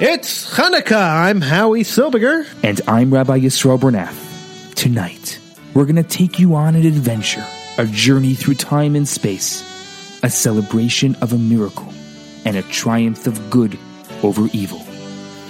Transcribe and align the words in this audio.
It's 0.00 0.56
Hanukkah. 0.56 1.24
I'm 1.24 1.40
Howie 1.40 1.84
Silbiger. 1.84 2.48
And 2.64 2.80
I'm 2.88 3.14
Rabbi 3.14 3.38
Yisrael 3.38 3.78
Bernath. 3.78 4.74
Tonight, 4.74 5.38
we're 5.72 5.84
going 5.84 5.94
to 5.94 6.02
take 6.02 6.40
you 6.40 6.56
on 6.56 6.74
an 6.74 6.84
adventure, 6.84 7.46
a 7.78 7.86
journey 7.86 8.34
through 8.34 8.56
time 8.56 8.96
and 8.96 9.06
space, 9.06 9.62
a 10.24 10.30
celebration 10.30 11.14
of 11.22 11.32
a 11.32 11.38
miracle, 11.38 11.94
and 12.44 12.56
a 12.56 12.62
triumph 12.62 13.28
of 13.28 13.50
good 13.50 13.78
over 14.24 14.48
evil. 14.52 14.82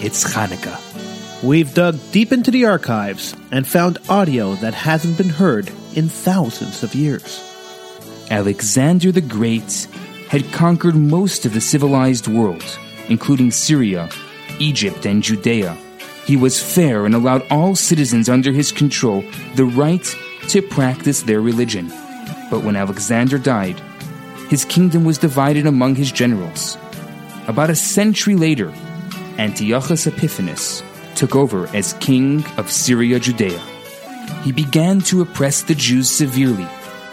It's 0.01 0.35
Hanukkah. 0.35 1.43
We've 1.43 1.73
dug 1.73 1.99
deep 2.13 2.31
into 2.31 2.51
the 2.51 2.67
archives 2.67 3.35
and 3.51 3.67
found 3.67 3.97
audio 4.11 4.57
that 4.57 4.75
hasn't 4.75 5.17
been 5.17 5.31
heard 5.31 5.73
in 5.95 6.11
thousands 6.11 6.83
of 6.83 6.95
years. 6.95 7.43
Alexander 8.31 9.11
the 9.11 9.23
Great 9.23 9.89
had 10.29 10.53
conquered 10.53 10.97
most 10.97 11.47
of 11.47 11.55
the 11.55 11.63
civilized 11.63 12.29
world, 12.29 12.79
including 13.09 13.51
Syria, 13.51 14.11
Egypt, 14.59 15.07
and 15.07 15.23
Judea. 15.23 15.77
He 16.27 16.37
was 16.37 16.61
fair 16.61 17.05
and 17.05 17.15
allowed 17.15 17.47
all 17.51 17.77
citizens 17.77 18.29
under 18.29 18.53
his 18.53 18.73
control 18.73 19.23
the 19.57 19.65
right 19.65 20.05
to 20.49 20.63
practice 20.63 21.23
their 21.23 21.41
religion. 21.41 21.89
But 22.51 22.65
when 22.65 22.77
Alexander 22.77 23.39
died, 23.39 23.81
his 24.49 24.65
kingdom 24.65 25.05
was 25.05 25.19
divided 25.19 25.67
among 25.67 25.97
his 25.97 26.13
generals. 26.13 26.79
About 27.47 27.71
a 27.71 27.75
century 27.75 28.37
later, 28.37 28.73
Antiochus 29.39 30.07
Epiphanes 30.07 30.83
took 31.15 31.35
over 31.35 31.67
as 31.75 31.95
king 31.95 32.45
of 32.57 32.71
Syria 32.71 33.19
Judea. 33.19 33.59
He 34.43 34.53
began 34.53 35.01
to 35.03 35.23
oppress 35.23 35.63
the 35.63 35.75
Jews 35.75 36.11
severely, 36.11 36.67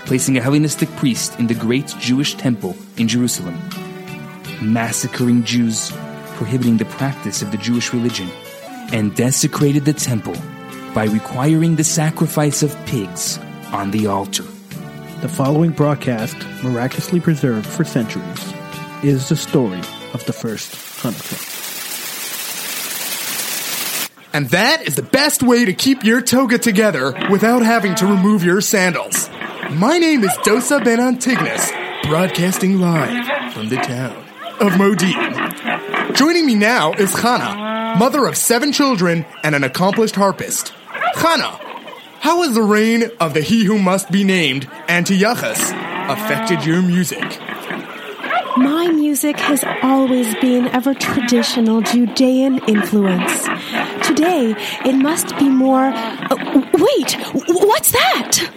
placing 0.06 0.38
a 0.38 0.42
Hellenistic 0.42 0.90
priest 0.96 1.40
in 1.40 1.48
the 1.48 1.54
great 1.54 1.88
Jewish 2.00 2.36
temple 2.36 2.76
in 2.98 3.08
Jerusalem, 3.08 3.58
massacring 4.62 5.44
Jews, 5.44 5.92
prohibiting 6.42 6.78
the 6.78 6.86
practice 6.86 7.44
of 7.44 7.52
the 7.52 7.58
Jewish 7.58 7.94
religion, 7.94 8.28
and 8.92 9.16
desecrated 9.16 9.86
the 9.86 9.94
temple 9.94 10.34
by 10.96 11.06
requiring 11.06 11.76
the 11.76 11.84
sacrifice 11.84 12.64
of 12.64 12.76
pigs 12.88 13.38
on 13.72 13.92
the 13.92 14.08
altar. 14.08 14.42
The 15.22 15.30
following 15.30 15.70
broadcast, 15.70 16.36
miraculously 16.64 17.20
preserved 17.20 17.68
for 17.68 17.84
centuries, 17.84 18.54
is 19.04 19.30
the 19.30 19.36
story 19.36 19.82
of 20.16 20.26
the 20.26 20.34
first 20.34 20.72
Hanukkah. 21.04 21.38
And 24.34 24.50
that 24.50 24.82
is 24.88 24.96
the 24.96 25.04
best 25.04 25.44
way 25.44 25.66
to 25.66 25.74
keep 25.74 26.04
your 26.04 26.24
toga 26.24 26.58
together 26.58 27.14
without 27.30 27.62
having 27.62 27.94
to 27.96 28.08
remove 28.08 28.44
your 28.44 28.62
sandals. 28.62 29.30
My 29.70 30.00
name 30.00 30.24
is 30.24 30.32
Dosa 30.38 30.84
Ben 30.84 31.00
Antigonus, 31.00 31.72
broadcasting 32.08 32.80
live 32.80 33.54
from 33.54 33.70
the 33.70 33.76
town 33.76 34.31
of 34.62 34.78
Modin. 34.78 36.14
Joining 36.14 36.46
me 36.46 36.56
now 36.56 36.94
is 36.94 37.12
Chana, 37.14 37.98
mother 37.98 38.28
of 38.28 38.38
seven 38.38 38.72
children 38.72 39.26
and 39.44 39.56
an 39.56 39.64
accomplished 39.64 40.16
harpist. 40.16 40.72
Chana, 41.16 41.60
how 42.20 42.44
has 42.44 42.54
the 42.54 42.62
reign 42.62 43.10
of 43.20 43.34
the 43.34 43.42
he 43.42 43.66
who 43.66 43.80
must 43.80 44.12
be 44.12 44.24
named, 44.24 44.70
Antiochus, 44.88 45.72
affected 45.72 46.64
your 46.64 46.82
music? 46.84 47.24
My 48.58 48.88
music 48.90 49.40
has 49.40 49.64
always 49.82 50.36
been 50.36 50.68
of 50.76 50.86
a 50.86 50.94
traditional 50.94 51.82
Judean 51.82 52.60
influence. 52.68 53.48
Today, 54.06 54.54
it 54.86 54.94
must 54.94 55.36
be 55.38 55.50
more. 55.50 55.86
Uh, 55.86 56.36
wait, 56.74 57.14
what's 57.48 57.92
that? 57.92 58.50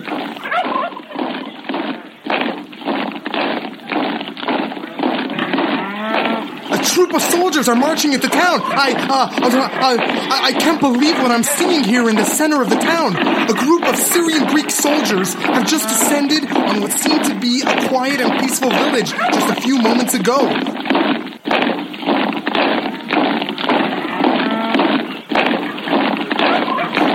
A 6.70 6.78
troop 6.84 7.03
of 7.16 7.22
soldiers 7.22 7.68
are 7.68 7.76
marching 7.76 8.12
into 8.12 8.28
town. 8.28 8.60
I, 8.62 8.92
uh, 8.92 9.28
uh, 9.46 9.68
I, 9.70 10.40
I 10.44 10.52
can't 10.52 10.80
believe 10.80 11.16
what 11.18 11.30
I'm 11.30 11.42
seeing 11.42 11.84
here 11.84 12.08
in 12.08 12.16
the 12.16 12.24
center 12.24 12.62
of 12.62 12.70
the 12.70 12.76
town. 12.76 13.16
A 13.16 13.54
group 13.54 13.86
of 13.86 13.96
Syrian 13.96 14.46
Greek 14.48 14.70
soldiers 14.70 15.34
have 15.34 15.66
just 15.66 15.88
descended 15.88 16.44
on 16.50 16.80
what 16.80 16.92
seemed 16.92 17.24
to 17.24 17.38
be 17.38 17.62
a 17.62 17.88
quiet 17.88 18.20
and 18.20 18.40
peaceful 18.40 18.70
village 18.70 19.10
just 19.10 19.58
a 19.58 19.60
few 19.60 19.78
moments 19.78 20.14
ago. 20.14 20.38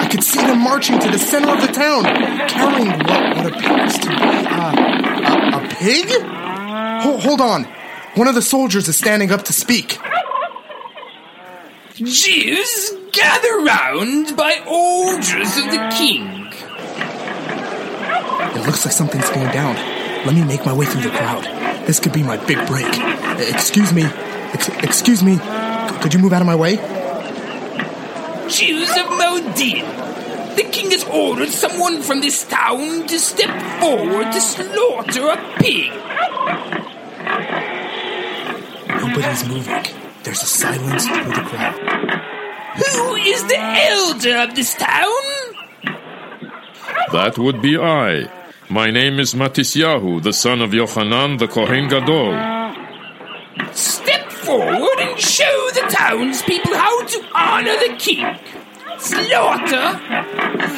I 0.01 0.07
could 0.11 0.23
see 0.23 0.39
them 0.39 0.59
marching 0.59 0.99
to 0.99 1.09
the 1.11 1.19
center 1.19 1.51
of 1.51 1.61
the 1.61 1.67
town, 1.73 2.03
carrying 2.47 2.89
what, 2.89 3.37
what 3.37 3.45
appears 3.53 3.97
to 3.99 4.07
be 4.07 4.15
uh, 4.15 4.73
a, 5.27 5.57
a 5.57 5.67
pig? 5.69 6.21
Hold, 7.03 7.23
hold 7.23 7.41
on. 7.41 7.78
One 8.15 8.27
of 8.27 8.35
the 8.35 8.41
soldiers 8.41 8.87
is 8.87 8.97
standing 8.97 9.31
up 9.31 9.43
to 9.45 9.53
speak. 9.53 9.97
Jews, 11.95 12.91
gather 13.11 13.59
round 13.59 14.35
by 14.37 14.53
orders 14.67 15.57
of 15.57 15.65
the 15.71 15.89
king. 15.97 16.47
It 18.55 18.65
looks 18.65 18.85
like 18.85 18.93
something's 18.93 19.29
going 19.29 19.51
down. 19.51 19.75
Let 20.25 20.33
me 20.33 20.43
make 20.43 20.65
my 20.65 20.73
way 20.73 20.85
through 20.85 21.01
the 21.03 21.09
crowd. 21.09 21.43
This 21.87 21.99
could 21.99 22.13
be 22.13 22.23
my 22.23 22.37
big 22.45 22.65
break. 22.67 22.87
Excuse 23.53 23.93
me. 23.93 24.03
Ex- 24.03 24.69
excuse 24.83 25.23
me. 25.23 25.37
C- 25.37 25.43
Could 26.01 26.13
you 26.13 26.19
move 26.19 26.33
out 26.33 26.41
of 26.41 26.47
my 26.47 26.55
way? 26.55 26.75
Jews 28.49 28.89
of 28.97 29.09
Modin, 29.11 29.85
the 30.55 30.67
king 30.71 30.89
has 30.91 31.03
ordered 31.05 31.49
someone 31.49 32.01
from 32.01 32.21
this 32.21 32.45
town 32.47 33.05
to 33.07 33.19
step 33.19 33.79
forward 33.79 34.31
to 34.31 34.41
slaughter 34.41 35.27
a 35.27 35.37
pig. 35.59 35.91
Nobody's 39.19 39.49
moving. 39.49 39.83
There's 40.23 40.43
a 40.43 40.45
silence 40.45 41.05
through 41.05 41.25
the 41.25 41.43
crowd. 41.51 41.75
Who 42.77 43.15
is 43.15 43.43
the 43.47 43.59
elder 43.59 44.37
of 44.37 44.55
this 44.55 44.75
town? 44.75 45.23
That 47.11 47.37
would 47.37 47.61
be 47.61 47.77
I. 47.77 48.31
My 48.69 48.89
name 48.91 49.19
is 49.19 49.33
Matisyahu, 49.33 50.23
the 50.23 50.31
son 50.31 50.61
of 50.61 50.71
Yochanan 50.71 51.37
the 51.37 51.49
Kohen 51.49 51.89
Gadol. 51.89 52.31
Step 53.73 54.31
forward 54.31 54.99
and 54.99 55.19
show 55.19 55.69
the 55.73 55.85
townspeople 55.89 56.75
how 56.75 57.03
to 57.03 57.25
honor 57.35 57.75
the 57.75 57.97
king. 57.99 58.25
Slaughter 58.99 59.99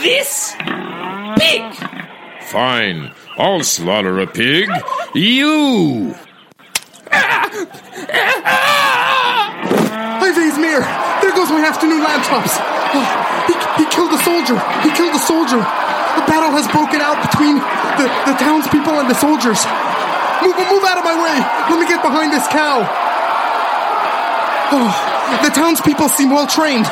this 0.01 0.55
pig. 1.37 1.61
Fine, 2.47 3.13
I'll 3.37 3.63
slaughter 3.63 4.19
a 4.19 4.25
pig. 4.25 4.67
You! 5.13 6.15
Ah! 7.11 7.90
Hi, 10.21 10.29
Vazmir! 10.35 10.83
There 11.21 11.31
goes 11.31 11.49
my 11.49 11.63
afternoon 11.63 12.03
laptops! 12.03 12.59
Oh, 12.91 13.05
he, 13.47 13.55
he 13.83 13.85
killed 13.89 14.11
a 14.11 14.21
soldier! 14.23 14.59
He 14.83 14.91
killed 14.91 15.15
a 15.15 15.23
soldier! 15.23 15.59
A 15.59 16.23
battle 16.27 16.51
has 16.51 16.67
broken 16.67 16.99
out 16.99 17.23
between 17.23 17.55
the, 17.95 18.11
the 18.27 18.35
townspeople 18.35 18.99
and 18.99 19.07
the 19.09 19.15
soldiers! 19.15 19.63
Move, 20.43 20.59
move 20.59 20.83
out 20.83 20.99
of 20.99 21.05
my 21.07 21.15
way! 21.15 21.39
Let 21.71 21.79
me 21.79 21.87
get 21.87 22.03
behind 22.03 22.33
this 22.33 22.47
cow! 22.51 22.83
Oh, 24.71 24.91
the 25.43 25.51
townspeople 25.51 26.09
seem 26.09 26.31
well 26.31 26.47
trained, 26.47 26.87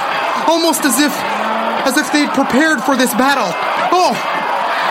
almost 0.47 0.83
as 0.83 0.99
if 0.99 1.11
as 1.87 1.95
if 1.97 2.11
they'd 2.11 2.29
prepared 2.35 2.83
for 2.83 2.97
this 2.97 3.13
battle. 3.15 3.47
Oh, 3.95 4.11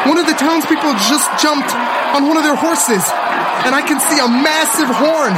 one 0.09 0.17
of 0.17 0.27
the 0.27 0.33
townspeople 0.33 0.97
just 1.05 1.29
jumped 1.37 1.69
on 2.17 2.27
one 2.27 2.37
of 2.37 2.45
their 2.45 2.57
horses, 2.57 3.05
and 3.67 3.75
I 3.75 3.83
can 3.83 3.99
see 3.99 4.19
a 4.19 4.29
massive 4.29 4.91
horn. 4.91 5.35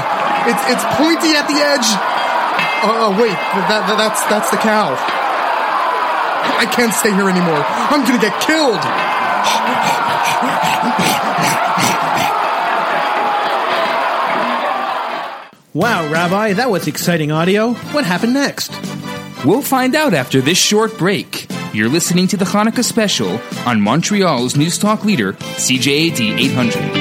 It's 0.50 0.64
it's 0.72 0.84
pointy 0.96 1.32
at 1.36 1.46
the 1.48 1.58
edge. 1.60 1.88
Oh, 2.82 3.08
oh 3.08 3.12
wait, 3.20 3.36
that, 3.68 3.86
that 3.86 3.96
that's 3.96 4.24
that's 4.26 4.50
the 4.50 4.56
cow. 4.56 4.96
I 6.60 6.66
can't 6.66 6.92
stay 6.92 7.12
here 7.12 7.28
anymore. 7.28 7.62
I'm 7.64 8.04
gonna 8.04 8.20
get 8.20 8.40
killed. 8.40 8.80
Wow, 15.72 16.10
Rabbi, 16.10 16.54
that 16.54 16.68
was 16.68 16.88
exciting 16.88 17.30
audio. 17.30 17.74
What 17.92 18.04
happened 18.04 18.34
next? 18.34 18.72
We'll 19.44 19.62
find 19.62 19.94
out 19.94 20.14
after 20.14 20.40
this 20.40 20.58
short 20.58 20.98
break. 20.98 21.46
You're 21.72 21.88
listening 21.88 22.26
to 22.28 22.36
the 22.36 22.44
Hanukkah 22.44 22.84
special 22.84 23.40
on 23.64 23.80
Montreal's 23.80 24.56
News 24.56 24.78
Talk 24.78 25.04
leader, 25.04 25.34
CJAD 25.34 26.38
800. 26.40 26.99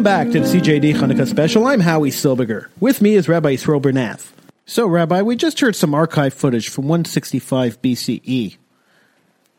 Welcome 0.00 0.32
back 0.32 0.32
to 0.32 0.40
the 0.40 0.46
CJD 0.46 0.94
Hanukkah 0.94 1.28
special. 1.28 1.66
I'm 1.66 1.80
Howie 1.80 2.08
Silbiger. 2.08 2.68
With 2.80 3.02
me 3.02 3.16
is 3.16 3.28
Rabbi 3.28 3.56
Yisroel 3.56 3.82
Bernath. 3.82 4.32
So, 4.64 4.86
Rabbi, 4.86 5.20
we 5.20 5.36
just 5.36 5.60
heard 5.60 5.76
some 5.76 5.94
archive 5.94 6.32
footage 6.32 6.70
from 6.70 6.84
165 6.84 7.82
BCE. 7.82 8.56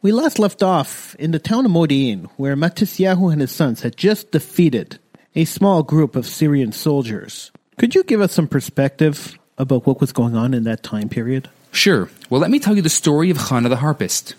We 0.01 0.11
last 0.11 0.39
left 0.39 0.63
off 0.63 1.15
in 1.19 1.29
the 1.29 1.37
town 1.37 1.67
of 1.67 1.71
Modi'in, 1.71 2.27
where 2.37 2.55
Matisyahu 2.55 3.31
and 3.31 3.39
his 3.39 3.51
sons 3.51 3.81
had 3.81 3.95
just 3.95 4.31
defeated 4.31 4.97
a 5.35 5.45
small 5.45 5.83
group 5.83 6.15
of 6.15 6.25
Syrian 6.25 6.71
soldiers. 6.71 7.51
Could 7.77 7.93
you 7.93 8.03
give 8.03 8.19
us 8.19 8.33
some 8.33 8.47
perspective 8.47 9.37
about 9.59 9.85
what 9.85 10.01
was 10.01 10.11
going 10.11 10.35
on 10.35 10.55
in 10.55 10.63
that 10.63 10.81
time 10.81 11.07
period? 11.07 11.51
Sure. 11.71 12.09
Well, 12.31 12.41
let 12.41 12.49
me 12.49 12.57
tell 12.57 12.75
you 12.75 12.81
the 12.81 12.89
story 12.89 13.29
of 13.29 13.37
Chana 13.37 13.69
the 13.69 13.75
harpist. 13.75 14.33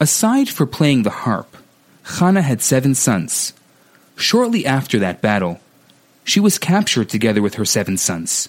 Aside 0.00 0.48
for 0.48 0.64
playing 0.64 1.02
the 1.02 1.10
harp, 1.10 1.54
Chana 2.02 2.40
had 2.40 2.62
seven 2.62 2.94
sons. 2.94 3.52
Shortly 4.16 4.64
after 4.64 4.98
that 4.98 5.20
battle, 5.20 5.60
she 6.24 6.40
was 6.40 6.58
captured 6.58 7.08
together 7.08 7.42
with 7.42 7.54
her 7.54 7.64
seven 7.64 7.96
sons. 7.96 8.48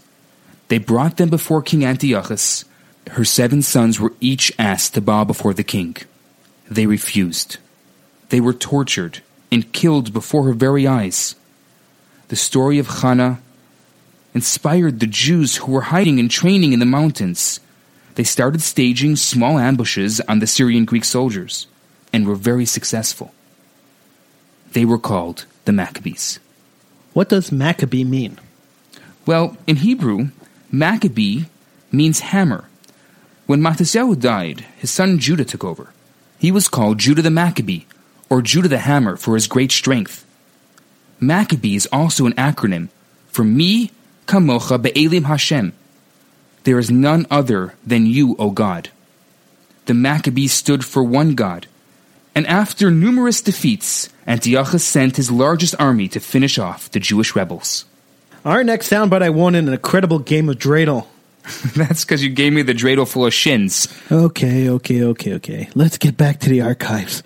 They 0.67 0.77
brought 0.77 1.17
them 1.17 1.29
before 1.29 1.62
King 1.62 1.86
Antiochus. 1.86 2.65
Her 3.12 3.25
seven 3.25 3.62
sons 3.62 4.00
were 4.00 4.13
each 4.19 4.51
asked 4.57 4.93
to 4.93 5.01
bow 5.01 5.24
before 5.24 5.53
the 5.53 5.63
king. 5.63 5.95
They 6.69 6.88
refused. 6.88 7.57
They 8.29 8.41
were 8.41 8.53
tortured 8.53 9.22
and 9.51 9.72
killed 9.74 10.13
before 10.13 10.45
her 10.45 10.53
very 10.53 10.88
eyes. 10.88 11.36
The 12.29 12.36
story 12.36 12.79
of 12.79 12.88
Chana 12.88 13.39
inspired 14.34 15.00
the 15.00 15.07
Jews 15.07 15.57
who 15.57 15.72
were 15.72 15.93
hiding 15.93 16.19
and 16.19 16.31
training 16.31 16.74
in 16.74 16.79
the 16.79 16.86
mountains. 16.86 17.60
They 18.15 18.24
started 18.24 18.62
staging 18.62 19.15
small 19.17 19.60
ambushes 19.60 20.22
on 20.22 20.39
the 20.39 20.48
Syrian 20.48 20.86
Greek 20.86 21.05
soldiers 21.05 21.67
and 22.12 22.25
were 22.25 22.36
very 22.36 22.65
successful. 22.65 23.34
They 24.72 24.86
were 24.86 24.98
called 24.98 25.45
the 25.65 25.74
Maccabees. 25.74 26.39
What 27.13 27.29
does 27.29 27.51
Maccabee 27.51 28.03
mean? 28.03 28.39
Well, 29.25 29.57
in 29.67 29.77
Hebrew, 29.77 30.29
Maccabee 30.72 31.45
means 31.91 32.19
hammer. 32.19 32.65
When 33.45 33.62
Matisyahu 33.62 34.19
died, 34.19 34.65
his 34.77 34.91
son 34.91 35.19
Judah 35.19 35.45
took 35.45 35.63
over. 35.63 35.89
He 36.39 36.51
was 36.51 36.67
called 36.67 36.98
Judah 36.98 37.22
the 37.22 37.29
Maccabee, 37.29 37.86
or 38.29 38.41
Judah 38.41 38.67
the 38.67 38.79
Hammer, 38.79 39.15
for 39.15 39.36
his 39.36 39.48
great 39.48 39.72
strength. 39.72 40.25
Maccabee 41.19 41.75
is 41.75 41.88
also 41.91 42.25
an 42.25 42.34
acronym 42.34 42.89
for 43.27 43.43
Me 43.43 43.91
Kamocha 44.25 44.81
Be'elim 44.81 45.25
Hashem. 45.25 45.74
There 46.63 46.79
is 46.79 46.89
none 46.91 47.25
other 47.29 47.75
than 47.86 48.05
you, 48.05 48.36
O 48.39 48.50
God. 48.50 48.89
The 49.86 49.93
Maccabees 49.93 50.51
stood 50.51 50.84
for 50.84 51.03
one 51.03 51.36
God, 51.36 51.67
and 52.36 52.46
after 52.48 52.92
numerous 52.92 53.42
defeats, 53.42 54.10
Antiochus 54.27 54.84
sent 54.84 55.15
his 55.15 55.32
largest 55.32 55.74
army 55.80 56.10
to 56.10 56.20
finish 56.20 56.60
off 56.60 56.92
the 56.92 57.00
Jewish 57.00 57.36
rebels. 57.36 57.86
Our 58.44 58.63
next 58.63 58.92
soundbite 58.92 59.24
I 59.24 59.30
won 59.30 59.56
in 59.56 59.68
an 59.68 59.74
incredible 59.74 60.20
game 60.20 60.50
of 60.50 60.58
dreidel. 60.58 61.08
That's 61.75 62.04
because 62.04 62.24
you 62.24 62.30
gave 62.30 62.54
me 62.54 62.62
the 62.62 62.74
dreidel 62.74 63.08
full 63.08 63.25
of 63.25 63.34
shins. 63.34 63.88
Okay, 64.12 64.70
okay, 64.70 65.04
okay, 65.04 65.34
okay. 65.36 65.70
Let's 65.75 65.98
get 65.98 66.18
back 66.18 66.42
to 66.42 66.50
the 66.50 66.62
archives. 66.62 67.24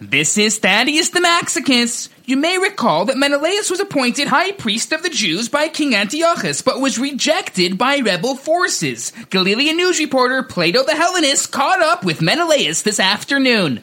This 0.00 0.36
is 0.38 0.58
Thaddeus 0.58 1.10
the 1.10 1.20
Maxicus. 1.20 2.08
You 2.24 2.36
may 2.36 2.58
recall 2.58 3.04
that 3.06 3.16
Menelaus 3.16 3.70
was 3.70 3.80
appointed 3.80 4.28
high 4.28 4.52
priest 4.52 4.92
of 4.92 5.02
the 5.02 5.10
Jews 5.10 5.48
by 5.48 5.68
King 5.68 5.94
Antiochus, 5.94 6.62
but 6.62 6.80
was 6.80 6.98
rejected 6.98 7.78
by 7.78 7.98
rebel 7.98 8.36
forces. 8.36 9.12
Galilean 9.30 9.76
news 9.76 9.98
reporter 9.98 10.42
Plato 10.42 10.82
the 10.82 10.96
Hellenist 10.96 11.52
caught 11.52 11.80
up 11.80 12.04
with 12.04 12.22
Menelaus 12.22 12.82
this 12.82 12.98
afternoon. 12.98 13.82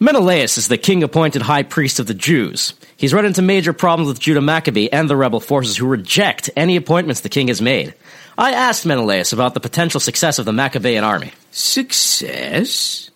Menelaus 0.00 0.58
is 0.58 0.68
the 0.68 0.78
king 0.78 1.02
appointed 1.02 1.42
high 1.42 1.64
priest 1.64 1.98
of 1.98 2.06
the 2.06 2.14
Jews. 2.14 2.72
He's 2.96 3.12
run 3.12 3.24
into 3.24 3.42
major 3.42 3.72
problems 3.72 4.06
with 4.06 4.20
Judah 4.20 4.40
Maccabee 4.40 4.88
and 4.92 5.10
the 5.10 5.16
rebel 5.16 5.40
forces 5.40 5.76
who 5.76 5.88
reject 5.88 6.50
any 6.54 6.76
appointments 6.76 7.22
the 7.22 7.28
king 7.28 7.48
has 7.48 7.60
made. 7.60 7.94
I 8.36 8.52
asked 8.52 8.86
Menelaus 8.86 9.32
about 9.32 9.54
the 9.54 9.60
potential 9.60 9.98
success 9.98 10.38
of 10.38 10.44
the 10.44 10.52
Maccabean 10.52 11.02
army. 11.02 11.32
Success? 11.50 13.10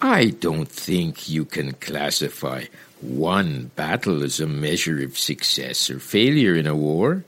I 0.00 0.30
don't 0.30 0.68
think 0.68 1.28
you 1.28 1.44
can 1.44 1.72
classify 1.74 2.64
one 3.02 3.70
battle 3.76 4.22
as 4.22 4.40
a 4.40 4.46
measure 4.46 5.04
of 5.04 5.18
success 5.18 5.90
or 5.90 5.98
failure 5.98 6.54
in 6.54 6.66
a 6.66 6.74
war. 6.74 7.22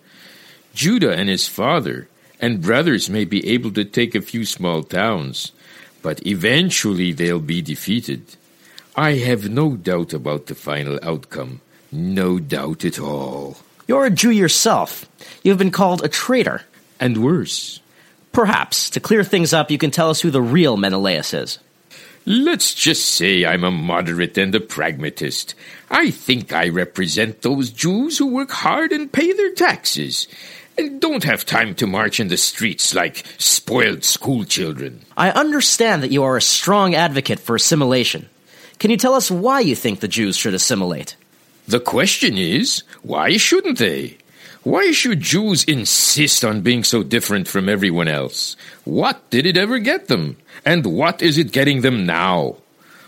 Judah 0.72 1.12
and 1.12 1.28
his 1.28 1.46
father 1.46 2.08
and 2.40 2.62
brothers 2.62 3.10
may 3.10 3.26
be 3.26 3.46
able 3.46 3.72
to 3.72 3.84
take 3.84 4.14
a 4.14 4.22
few 4.22 4.46
small 4.46 4.82
towns, 4.82 5.52
but 6.00 6.26
eventually 6.26 7.12
they'll 7.12 7.40
be 7.40 7.60
defeated. 7.60 8.36
I 8.96 9.16
have 9.16 9.50
no 9.50 9.76
doubt 9.76 10.14
about 10.14 10.46
the 10.46 10.54
final 10.54 10.98
outcome. 11.02 11.60
No 11.92 12.38
doubt 12.38 12.84
at 12.84 12.98
all. 12.98 13.58
You're 13.86 14.06
a 14.06 14.10
Jew 14.10 14.30
yourself. 14.30 15.06
You've 15.42 15.58
been 15.58 15.70
called 15.70 16.02
a 16.02 16.08
traitor. 16.08 16.62
And 16.98 17.22
worse. 17.22 17.80
Perhaps, 18.32 18.90
to 18.90 19.00
clear 19.00 19.22
things 19.22 19.52
up, 19.52 19.70
you 19.70 19.76
can 19.76 19.90
tell 19.90 20.08
us 20.08 20.22
who 20.22 20.30
the 20.30 20.40
real 20.40 20.78
Menelaus 20.78 21.34
is. 21.34 21.58
Let's 22.24 22.74
just 22.74 23.06
say 23.06 23.44
I'm 23.44 23.64
a 23.64 23.70
moderate 23.70 24.38
and 24.38 24.54
a 24.54 24.60
pragmatist. 24.60 25.54
I 25.90 26.10
think 26.10 26.52
I 26.52 26.70
represent 26.70 27.42
those 27.42 27.70
Jews 27.70 28.18
who 28.18 28.26
work 28.26 28.50
hard 28.50 28.92
and 28.92 29.12
pay 29.12 29.32
their 29.32 29.52
taxes, 29.52 30.26
and 30.76 31.00
don't 31.00 31.22
have 31.24 31.46
time 31.46 31.74
to 31.76 31.86
march 31.86 32.18
in 32.18 32.28
the 32.28 32.36
streets 32.36 32.94
like 32.94 33.24
spoiled 33.38 34.04
schoolchildren. 34.04 35.02
I 35.16 35.30
understand 35.30 36.02
that 36.02 36.10
you 36.10 36.24
are 36.24 36.36
a 36.36 36.42
strong 36.42 36.94
advocate 36.94 37.40
for 37.40 37.54
assimilation. 37.54 38.28
Can 38.78 38.90
you 38.90 38.96
tell 38.96 39.14
us 39.14 39.30
why 39.30 39.60
you 39.60 39.74
think 39.74 40.00
the 40.00 40.08
Jews 40.08 40.36
should 40.36 40.54
assimilate? 40.54 41.16
The 41.66 41.80
question 41.80 42.36
is, 42.38 42.82
why 43.02 43.36
shouldn't 43.36 43.78
they? 43.78 44.18
Why 44.62 44.90
should 44.90 45.20
Jews 45.20 45.64
insist 45.64 46.44
on 46.44 46.60
being 46.60 46.84
so 46.84 47.02
different 47.02 47.48
from 47.48 47.68
everyone 47.68 48.08
else? 48.08 48.56
What 48.84 49.30
did 49.30 49.46
it 49.46 49.56
ever 49.56 49.78
get 49.78 50.08
them? 50.08 50.36
And 50.64 50.84
what 50.84 51.22
is 51.22 51.38
it 51.38 51.52
getting 51.52 51.82
them 51.82 52.04
now? 52.04 52.56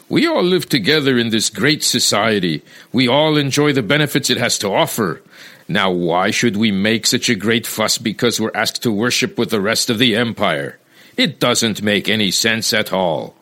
We 0.08 0.26
all 0.26 0.42
live 0.42 0.68
together 0.68 1.18
in 1.18 1.30
this 1.30 1.50
great 1.50 1.82
society. 1.82 2.62
We 2.92 3.08
all 3.08 3.36
enjoy 3.36 3.72
the 3.72 3.82
benefits 3.82 4.30
it 4.30 4.38
has 4.38 4.56
to 4.58 4.72
offer. 4.72 5.20
Now, 5.66 5.90
why 5.90 6.30
should 6.30 6.56
we 6.56 6.70
make 6.72 7.06
such 7.06 7.28
a 7.28 7.34
great 7.34 7.66
fuss 7.66 7.98
because 7.98 8.40
we're 8.40 8.54
asked 8.54 8.82
to 8.84 8.92
worship 8.92 9.36
with 9.36 9.50
the 9.50 9.60
rest 9.60 9.90
of 9.90 9.98
the 9.98 10.16
empire? 10.16 10.78
It 11.16 11.38
doesn't 11.38 11.82
make 11.82 12.08
any 12.08 12.30
sense 12.30 12.72
at 12.72 12.92
all. 12.92 13.34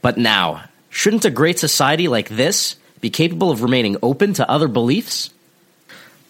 But 0.00 0.16
now, 0.16 0.64
shouldn't 0.90 1.24
a 1.24 1.30
great 1.30 1.58
society 1.58 2.08
like 2.08 2.28
this 2.28 2.76
be 3.00 3.08
capable 3.08 3.50
of 3.50 3.62
remaining 3.62 3.96
open 4.02 4.34
to 4.34 4.50
other 4.50 4.68
beliefs? 4.68 5.30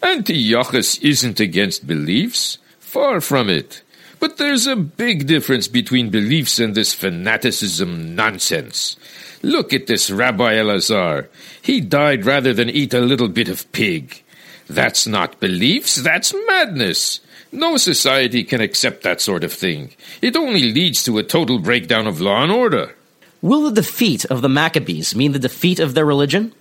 Antiochus 0.02 0.99
isn't 0.99 1.40
against 1.40 1.87
beliefs. 1.87 2.59
Far 2.79 3.21
from 3.21 3.49
it. 3.50 3.83
But 4.19 4.37
there's 4.37 4.67
a 4.67 4.76
big 4.76 5.26
difference 5.26 5.69
between 5.69 6.11
beliefs 6.11 6.59
and 6.59 6.75
this 6.75 6.93
fanaticism 6.93 8.14
nonsense. 8.14 8.97
Look 9.43 9.73
at 9.73 9.87
this 9.87 10.11
Rabbi 10.11 10.55
Elazar. 10.55 11.29
He 11.62 11.81
died 11.81 12.26
rather 12.26 12.52
than 12.52 12.69
eat 12.69 12.93
a 12.93 13.00
little 13.00 13.29
bit 13.29 13.49
of 13.49 13.71
pig. 13.73 14.23
That's 14.69 15.07
not 15.07 15.40
beliefs, 15.40 15.97
that's 15.97 16.35
madness. 16.47 17.21
No 17.50 17.76
society 17.76 18.45
can 18.45 18.61
accept 18.61 19.02
that 19.02 19.21
sort 19.21 19.43
of 19.43 19.52
thing. 19.52 19.95
It 20.21 20.37
only 20.37 20.73
leads 20.73 21.02
to 21.05 21.19
a 21.19 21.25
total 21.25 21.59
breakdown 21.59 22.07
of 22.07 22.21
law 22.21 22.43
and 22.43 22.52
order. 22.52 22.95
Will 23.42 23.62
the 23.62 23.80
defeat 23.80 24.25
of 24.26 24.42
the 24.42 24.49
Maccabees 24.49 25.14
mean 25.14 25.32
the 25.32 25.38
defeat 25.38 25.80
of 25.80 25.94
their 25.94 26.04
religion? 26.04 26.52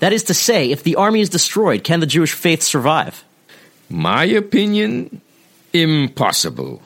That 0.00 0.12
is 0.12 0.24
to 0.24 0.34
say, 0.34 0.70
if 0.70 0.82
the 0.82 0.96
army 0.96 1.20
is 1.20 1.30
destroyed, 1.30 1.84
can 1.84 2.00
the 2.00 2.06
Jewish 2.06 2.32
faith 2.32 2.62
survive? 2.62 3.24
My 3.88 4.24
opinion? 4.24 5.20
Impossible. 5.72 6.82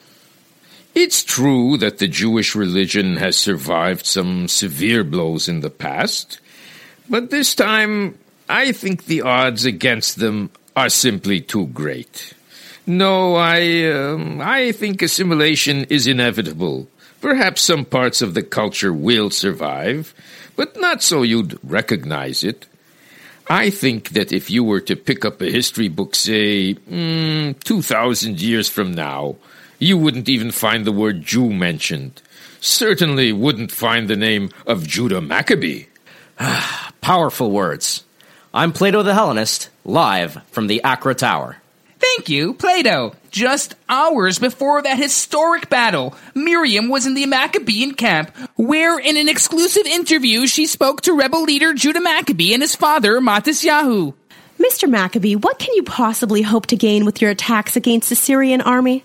It's 0.94 1.23
true 1.23 1.76
that 1.78 1.99
the 1.99 2.09
Jewish 2.09 2.54
religion 2.54 3.16
has 3.16 3.38
survived 3.38 4.04
some 4.04 4.49
severe 4.49 5.04
blows 5.04 5.49
in 5.49 5.61
the 5.61 5.70
past, 5.70 6.40
but 7.09 7.30
this 7.30 7.54
time 7.54 8.18
I 8.49 8.73
think 8.73 9.04
the 9.04 9.23
odds 9.23 9.64
against 9.64 10.18
them 10.18 10.50
are 10.76 10.88
simply 10.88 11.40
too 11.40 11.68
great. 11.68 12.35
No, 12.87 13.37
I, 13.37 13.85
um, 13.85 14.40
I 14.40 14.73
think 14.73 15.00
assimilation 15.00 15.85
is 15.85 16.09
inevitable, 16.09 16.88
Perhaps 17.21 17.61
some 17.61 17.85
parts 17.85 18.23
of 18.23 18.35
the 18.35 18.43
culture 18.43 18.93
will 18.93 19.31
survive, 19.31 20.15
but 20.57 20.79
not 20.81 21.03
so 21.03 21.23
you'd 21.23 21.59
recognize 21.62 22.43
it. 22.43 22.67
I 23.49 23.71
think 23.71 24.11
that 24.11 24.33
if 24.33 24.49
you 24.49 24.62
were 24.62 24.81
to 24.83 24.97
pick 24.97 25.25
up 25.25 25.43
a 25.43 25.50
history 25.50 25.89
book, 25.89 26.15
say, 26.15 26.75
mm, 26.75 27.62
2,000 27.65 28.41
years 28.41 28.69
from 28.69 28.95
now, 28.95 29.37
you 29.79 29.99
wouldn't 29.99 30.29
even 30.29 30.50
find 30.50 30.85
the 30.85 30.93
word 30.93 31.23
Jew 31.23 31.50
mentioned. 31.50 32.23
Certainly 32.61 33.33
wouldn't 33.33 33.73
find 33.73 34.09
the 34.09 34.17
name 34.17 34.50
of 34.67 34.87
Judah 34.87 35.21
Maccabee. 35.21 35.87
Powerful 37.00 37.50
words. 37.50 38.05
I'm 38.55 38.73
Plato 38.73 39.03
the 39.03 39.15
Hellenist, 39.15 39.69
live 39.85 40.43
from 40.50 40.67
the 40.67 40.83
Acra 40.85 41.15
Tower. 41.15 41.60
Thank 42.00 42.30
you, 42.30 42.54
Plato. 42.54 43.14
Just 43.30 43.75
hours 43.88 44.38
before 44.38 44.83
that 44.83 44.99
historic 44.99 45.69
battle, 45.69 46.16
Miriam 46.35 46.88
was 46.88 47.07
in 47.07 47.14
the 47.14 47.26
Maccabean 47.26 47.95
camp, 47.95 48.35
where 48.57 48.99
in 48.99 49.16
an 49.19 49.28
exclusive 49.28 49.87
interview 49.87 50.47
she 50.47 50.66
spoke 50.66 51.02
to 51.02 51.12
rebel 51.12 51.42
leader 51.42 51.75
Judah 51.75 52.00
Maccabee 52.00 52.54
and 52.54 52.62
his 52.62 52.75
father, 52.75 53.21
Matisyahu. 53.21 54.14
Mr. 54.59 54.88
Maccabee, 54.88 55.37
what 55.37 55.59
can 55.59 55.75
you 55.75 55.83
possibly 55.83 56.42
hope 56.42 56.66
to 56.66 56.76
gain 56.76 57.04
with 57.04 57.21
your 57.21 57.30
attacks 57.30 57.76
against 57.76 58.09
the 58.09 58.16
Syrian 58.16 58.61
army? 58.62 59.04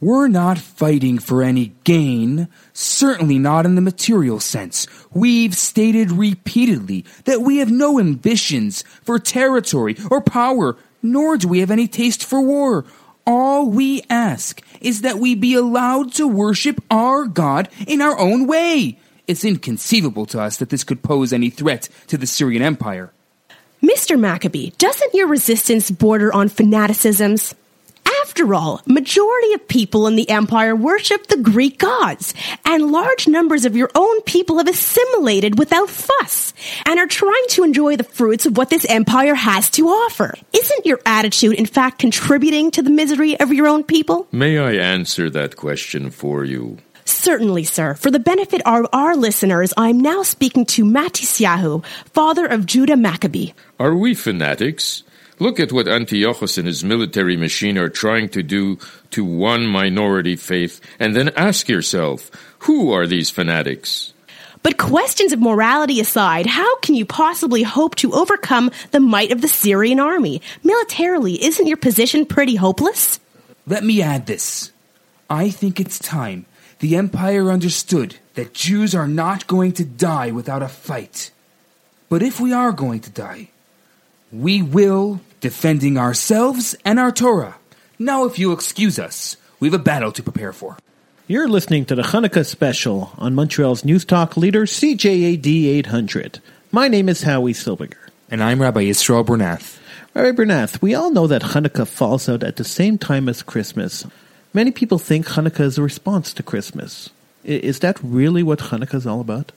We're 0.00 0.26
not 0.26 0.58
fighting 0.58 1.20
for 1.20 1.44
any 1.44 1.74
gain, 1.84 2.48
certainly 2.72 3.38
not 3.38 3.66
in 3.66 3.76
the 3.76 3.80
material 3.80 4.40
sense. 4.40 4.88
We've 5.12 5.54
stated 5.56 6.10
repeatedly 6.10 7.04
that 7.24 7.42
we 7.42 7.58
have 7.58 7.70
no 7.70 8.00
ambitions 8.00 8.82
for 9.02 9.20
territory 9.20 9.96
or 10.10 10.20
power, 10.20 10.76
nor 11.02 11.36
do 11.36 11.48
we 11.48 11.60
have 11.60 11.70
any 11.70 11.88
taste 11.88 12.24
for 12.24 12.40
war. 12.40 12.84
All 13.26 13.68
we 13.68 14.02
ask 14.10 14.62
is 14.80 15.02
that 15.02 15.18
we 15.18 15.34
be 15.34 15.54
allowed 15.54 16.12
to 16.14 16.26
worship 16.26 16.82
our 16.90 17.24
God 17.26 17.68
in 17.86 18.00
our 18.00 18.18
own 18.18 18.46
way. 18.46 18.98
It's 19.28 19.44
inconceivable 19.44 20.26
to 20.26 20.40
us 20.40 20.56
that 20.56 20.70
this 20.70 20.84
could 20.84 21.02
pose 21.02 21.32
any 21.32 21.50
threat 21.50 21.88
to 22.08 22.18
the 22.18 22.26
Syrian 22.26 22.62
Empire. 22.62 23.12
Mr. 23.82 24.18
Maccabee, 24.18 24.70
doesn't 24.78 25.14
your 25.14 25.26
resistance 25.26 25.90
border 25.90 26.32
on 26.32 26.48
fanaticisms? 26.48 27.54
After 28.22 28.54
all, 28.54 28.80
majority 28.86 29.52
of 29.54 29.66
people 29.66 30.06
in 30.06 30.14
the 30.14 30.30
empire 30.30 30.76
worship 30.76 31.26
the 31.26 31.38
Greek 31.38 31.78
gods, 31.78 32.34
and 32.64 32.92
large 32.92 33.26
numbers 33.26 33.64
of 33.64 33.74
your 33.74 33.90
own 33.96 34.22
people 34.22 34.58
have 34.58 34.68
assimilated 34.68 35.58
without 35.58 35.90
fuss 35.90 36.54
and 36.86 37.00
are 37.00 37.08
trying 37.08 37.44
to 37.48 37.64
enjoy 37.64 37.96
the 37.96 38.04
fruits 38.04 38.46
of 38.46 38.56
what 38.56 38.70
this 38.70 38.86
empire 38.88 39.34
has 39.34 39.68
to 39.70 39.88
offer. 39.88 40.34
Isn't 40.52 40.86
your 40.86 41.00
attitude 41.04 41.54
in 41.54 41.66
fact 41.66 41.98
contributing 41.98 42.70
to 42.70 42.82
the 42.82 42.90
misery 42.90 43.38
of 43.40 43.52
your 43.52 43.66
own 43.66 43.82
people? 43.82 44.28
May 44.30 44.56
I 44.56 44.74
answer 44.74 45.28
that 45.30 45.56
question 45.56 46.10
for 46.10 46.44
you? 46.44 46.78
Certainly, 47.04 47.64
sir. 47.64 47.94
For 47.94 48.12
the 48.12 48.20
benefit 48.20 48.62
of 48.64 48.86
our 48.92 49.16
listeners, 49.16 49.74
I'm 49.76 49.98
now 49.98 50.22
speaking 50.22 50.64
to 50.66 50.84
Matisyahu, 50.84 51.84
father 52.12 52.46
of 52.46 52.66
Judah 52.66 52.96
Maccabee. 52.96 53.50
Are 53.80 53.96
we 53.96 54.14
fanatics? 54.14 55.02
Look 55.38 55.58
at 55.58 55.72
what 55.72 55.88
Antiochus 55.88 56.58
and 56.58 56.66
his 56.66 56.84
military 56.84 57.36
machine 57.36 57.78
are 57.78 57.88
trying 57.88 58.28
to 58.30 58.42
do 58.42 58.78
to 59.10 59.24
one 59.24 59.66
minority 59.66 60.36
faith, 60.36 60.80
and 60.98 61.16
then 61.16 61.30
ask 61.30 61.68
yourself, 61.68 62.30
who 62.60 62.92
are 62.92 63.06
these 63.06 63.30
fanatics? 63.30 64.12
But 64.62 64.78
questions 64.78 65.32
of 65.32 65.40
morality 65.40 65.98
aside, 66.00 66.46
how 66.46 66.76
can 66.78 66.94
you 66.94 67.04
possibly 67.04 67.62
hope 67.62 67.96
to 67.96 68.12
overcome 68.12 68.70
the 68.92 69.00
might 69.00 69.32
of 69.32 69.40
the 69.40 69.48
Syrian 69.48 69.98
army? 69.98 70.40
Militarily, 70.62 71.42
isn't 71.42 71.66
your 71.66 71.76
position 71.76 72.26
pretty 72.26 72.54
hopeless? 72.54 73.18
Let 73.66 73.82
me 73.82 74.02
add 74.02 74.26
this. 74.26 74.70
I 75.28 75.50
think 75.50 75.80
it's 75.80 75.98
time 75.98 76.46
the 76.78 76.96
Empire 76.96 77.48
understood 77.48 78.16
that 78.34 78.54
Jews 78.54 78.92
are 78.92 79.06
not 79.06 79.46
going 79.46 79.70
to 79.74 79.84
die 79.84 80.32
without 80.32 80.62
a 80.62 80.68
fight. 80.68 81.30
But 82.08 82.22
if 82.22 82.40
we 82.40 82.52
are 82.52 82.72
going 82.72 82.98
to 83.00 83.10
die, 83.10 83.50
we 84.32 84.62
will 84.62 85.20
defending 85.40 85.98
ourselves 85.98 86.74
and 86.84 86.98
our 86.98 87.12
Torah. 87.12 87.56
Now, 87.98 88.24
if 88.24 88.38
you'll 88.38 88.54
excuse 88.54 88.98
us, 88.98 89.36
we 89.60 89.68
have 89.68 89.78
a 89.78 89.82
battle 89.82 90.12
to 90.12 90.22
prepare 90.22 90.52
for. 90.52 90.76
You're 91.28 91.48
listening 91.48 91.84
to 91.86 91.94
the 91.94 92.02
Hanukkah 92.02 92.44
special 92.46 93.12
on 93.18 93.34
Montreal's 93.34 93.84
News 93.84 94.04
Talk 94.04 94.36
leader 94.36 94.62
CJAD 94.62 95.46
800. 95.46 96.40
My 96.70 96.88
name 96.88 97.08
is 97.08 97.22
Howie 97.22 97.52
Silbiger. 97.52 97.96
And 98.30 98.42
I'm 98.42 98.60
Rabbi 98.62 98.84
Yisrael 98.84 99.24
Bernath. 99.24 99.78
Rabbi 100.14 100.32
Bernath, 100.42 100.82
we 100.82 100.94
all 100.94 101.10
know 101.10 101.26
that 101.26 101.42
Hanukkah 101.42 101.86
falls 101.86 102.28
out 102.28 102.42
at 102.42 102.56
the 102.56 102.64
same 102.64 102.98
time 102.98 103.28
as 103.28 103.42
Christmas. 103.42 104.06
Many 104.54 104.70
people 104.70 104.98
think 104.98 105.26
Hanukkah 105.28 105.60
is 105.60 105.78
a 105.78 105.82
response 105.82 106.34
to 106.34 106.42
Christmas. 106.42 107.10
I- 107.44 107.48
Is 107.48 107.78
that 107.80 107.98
really 108.02 108.42
what 108.42 108.58
Hanukkah 108.58 108.94
is 108.94 109.06
all 109.06 109.20
about? 109.20 109.52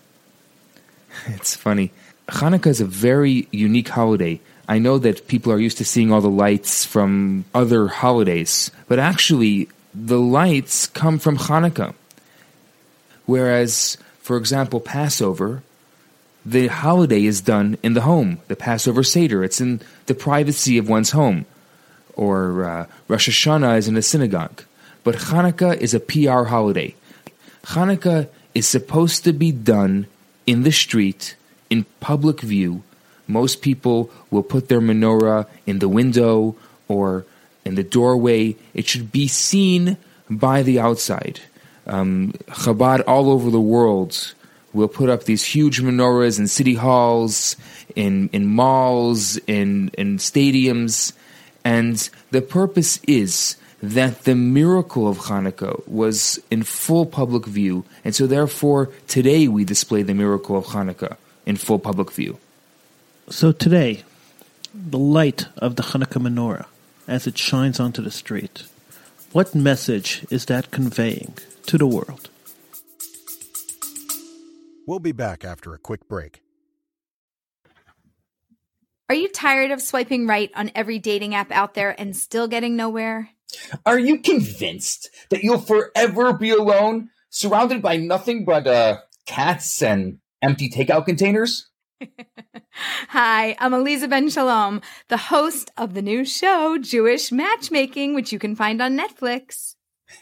It's 1.28 1.56
funny. 1.56 1.92
Hanukkah 2.30 2.68
is 2.68 2.82
a 2.82 2.86
very 2.86 3.48
unique 3.52 3.90
holiday. 3.90 4.40
I 4.68 4.80
know 4.80 4.98
that 4.98 5.28
people 5.28 5.52
are 5.52 5.60
used 5.60 5.78
to 5.78 5.86
seeing 5.86 6.12
all 6.12 6.22
the 6.22 6.30
lights 6.30 6.86
from 6.86 7.46
other 7.54 7.88
holidays, 7.88 8.72
but 8.88 9.00
actually, 9.00 9.70
the 9.94 10.20
lights 10.20 10.88
come 10.88 11.20
from 11.20 11.38
Hanukkah. 11.38 11.94
Whereas, 13.26 13.98
for 14.20 14.38
example, 14.38 14.80
Passover, 14.80 15.64
the 16.46 16.68
holiday 16.68 17.26
is 17.26 17.42
done 17.42 17.78
in 17.82 17.94
the 17.94 18.02
home. 18.02 18.40
The 18.48 18.56
Passover 18.56 19.04
Seder, 19.04 19.44
it's 19.44 19.62
in 19.62 19.82
the 20.06 20.14
privacy 20.14 20.78
of 20.78 20.88
one's 20.90 21.12
home. 21.12 21.46
Or 22.14 22.64
uh, 22.66 22.86
Rosh 23.08 23.30
Hashanah 23.30 23.78
is 23.78 23.88
in 23.88 23.98
a 23.98 24.02
synagogue. 24.02 24.64
But 25.04 25.16
Hanukkah 25.16 25.78
is 25.78 25.94
a 25.94 26.00
PR 26.00 26.44
holiday. 26.44 26.96
Hanukkah 27.64 28.28
is 28.54 28.68
supposed 28.68 29.24
to 29.24 29.34
be 29.34 29.52
done 29.52 30.08
in 30.46 30.64
the 30.64 30.72
street, 30.72 31.36
in 31.70 31.86
public 32.00 32.42
view. 32.42 32.84
Most 33.28 33.62
people 33.62 34.10
will 34.30 34.44
put 34.44 34.68
their 34.68 34.82
menorah 34.82 35.48
in 35.66 35.80
the 35.80 35.90
window 35.90 36.56
or 36.88 37.26
in 37.64 37.76
the 37.76 37.84
doorway. 37.84 38.56
It 38.74 38.88
should 38.88 39.12
be 39.12 39.28
seen 39.28 39.98
by 40.30 40.62
the 40.62 40.80
outside. 40.80 41.40
Um, 41.88 42.34
Chabad 42.48 43.04
all 43.08 43.30
over 43.30 43.50
the 43.50 43.62
world 43.62 44.34
will 44.74 44.88
put 44.88 45.10
up 45.10 45.24
these 45.24 45.44
huge 45.44 45.82
menorahs 45.82 46.38
in 46.38 46.48
city 46.48 46.76
halls, 46.76 47.56
in 47.96 48.30
in 48.34 48.46
malls, 48.46 49.38
in 49.48 49.90
in 49.98 50.18
stadiums, 50.18 51.14
and 51.64 52.10
the 52.32 52.42
purpose 52.42 53.00
is 53.08 53.56
that 53.82 54.24
the 54.24 54.36
miracle 54.36 55.08
of 55.08 55.20
Hanukkah 55.20 55.88
was 55.88 56.40
in 56.50 56.64
full 56.64 57.06
public 57.06 57.46
view, 57.46 57.86
and 58.04 58.16
so 58.16 58.26
therefore 58.28 58.90
today 59.08 59.48
we 59.48 59.64
display 59.64 60.02
the 60.02 60.14
miracle 60.14 60.58
of 60.58 60.66
Hanukkah 60.68 61.18
in 61.46 61.56
full 61.56 61.80
public 61.80 62.12
view. 62.12 62.38
So 63.30 63.52
today, 63.52 64.04
the 64.72 65.00
light 65.00 65.48
of 65.58 65.78
the 65.78 65.84
Hanukkah 65.84 66.22
menorah 66.22 66.68
as 67.08 67.26
it 67.26 67.40
shines 67.40 67.80
onto 67.80 68.04
the 68.04 68.12
street, 68.12 68.66
what 69.32 69.56
message 69.56 70.24
is 70.30 70.46
that 70.46 70.70
conveying 70.70 71.34
to 71.66 71.80
the 71.80 71.88
world? 71.88 72.30
We'll 74.86 75.00
be 75.00 75.12
back 75.12 75.44
after 75.44 75.74
a 75.74 75.80
quick 75.80 76.08
break. 76.08 76.44
Are 79.10 79.16
you 79.16 79.28
tired 79.28 79.72
of 79.72 79.82
swiping 79.82 80.28
right 80.28 80.52
on 80.56 80.70
every 80.76 81.00
dating 81.00 81.34
app 81.34 81.52
out 81.52 81.74
there 81.74 82.00
and 82.00 82.16
still 82.16 82.48
getting 82.48 82.76
nowhere? 82.76 83.32
Are 83.88 83.98
you 83.98 84.20
convinced 84.20 85.10
that 85.32 85.44
you'll 85.44 85.62
forever 85.62 86.34
be 86.34 86.52
alone, 86.52 87.10
surrounded 87.32 87.82
by 87.82 87.98
nothing 87.98 88.46
but 88.46 88.68
uh, 88.68 88.98
cats 89.26 89.82
and 89.82 90.20
empty 90.44 90.70
takeout 90.70 91.06
containers? 91.06 91.72
Hi, 93.10 93.56
I'm 93.60 93.72
Aleeza 93.72 94.10
Ben 94.10 94.30
Shalom, 94.30 94.82
the 95.08 95.18
host 95.18 95.72
of 95.78 95.94
the 95.94 96.02
new 96.02 96.26
show, 96.26 96.78
Jewish 96.78 97.32
Matchmaking, 97.32 98.14
which 98.16 98.32
you 98.32 98.40
can 98.40 98.56
find 98.56 98.82
on 98.82 98.98
Netflix. 98.98 99.76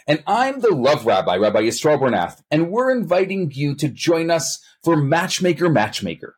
And 0.08 0.24
I'm 0.28 0.62
the 0.62 0.74
love 0.74 1.06
rabbi, 1.06 1.36
Rabbi 1.36 1.62
Yisrael 1.62 2.00
Bernath, 2.00 2.42
and 2.50 2.72
we're 2.72 2.92
inviting 2.92 3.52
you 3.54 3.76
to 3.76 3.90
join 3.90 4.32
us 4.32 4.64
for 4.84 4.96
Matchmaker 4.96 5.70
Matchmaker. 5.70 6.36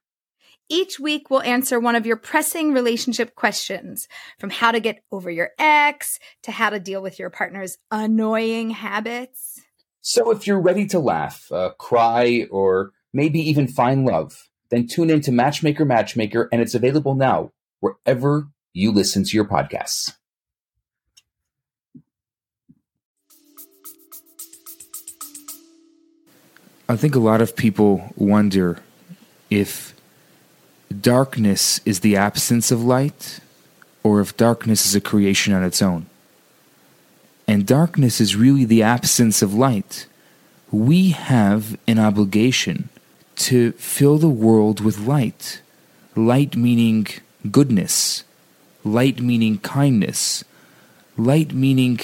Each 0.67 1.00
week, 1.00 1.30
we'll 1.30 1.43
answer 1.43 1.80
one 1.80 1.95
of 1.95 2.08
your 2.08 2.17
pressing 2.17 2.74
relationship 2.74 3.36
questions 3.36 4.08
from 4.39 4.50
how 4.50 4.71
to 4.71 4.80
get 4.80 5.04
over 5.12 5.30
your 5.30 5.52
ex 5.60 6.17
to 6.43 6.52
how 6.52 6.71
to 6.71 6.80
deal 6.80 7.04
with 7.04 7.19
your 7.19 7.30
partner's 7.30 7.78
annoying 7.91 8.71
habits. 8.71 9.62
So 10.02 10.32
if 10.32 10.48
you're 10.48 10.62
ready 10.62 10.88
to 10.88 11.00
laugh, 11.00 11.52
uh, 11.52 11.71
cry, 11.78 12.48
or 12.50 12.91
maybe 13.13 13.39
even 13.39 13.67
find 13.67 14.06
love, 14.06 14.50
then 14.69 14.88
tune 14.88 15.10
in 15.10 15.21
to 15.21 15.32
Matchmaker 15.32 15.86
Matchmaker, 15.86 16.49
and 16.51 16.62
it's 16.62 16.75
available 16.75 17.15
now 17.15 17.51
wherever 17.80 18.47
you 18.73 18.91
listen 18.91 19.23
to 19.23 19.36
your 19.36 19.45
podcasts. 19.45 20.13
I 26.88 26.95
think 26.95 27.15
a 27.15 27.19
lot 27.19 27.41
of 27.41 27.56
people 27.56 28.13
wonder 28.15 28.80
if 29.49 29.95
darkness 31.01 31.82
is 31.84 32.01
the 32.01 32.15
absence 32.15 32.71
of 32.71 32.84
light 32.84 33.39
or 34.04 34.21
if 34.21 34.38
darkness 34.38 34.86
is 34.86 34.93
a 34.93 35.01
creation 35.01 35.51
on 35.51 35.63
its 35.63 35.82
own. 35.82 36.06
And 37.47 37.65
darkness 37.65 38.21
is 38.21 38.36
really 38.36 38.65
the 38.65 38.84
absence 38.84 39.41
of 39.41 39.54
light. 39.54 40.08
we 40.71 41.12
have 41.12 41.78
an 41.88 41.97
obligation 41.97 42.89
to 43.36 43.71
fill 43.74 44.17
the 44.17 44.30
world 44.30 44.80
with 44.80 45.00
light. 45.00 45.62
Light 46.15 46.56
meaning 46.56 47.08
goodness, 47.52 48.24
light 48.84 49.19
meaning 49.19 49.58
kindness, 49.60 50.43
light 51.17 51.54
meaning 51.54 52.00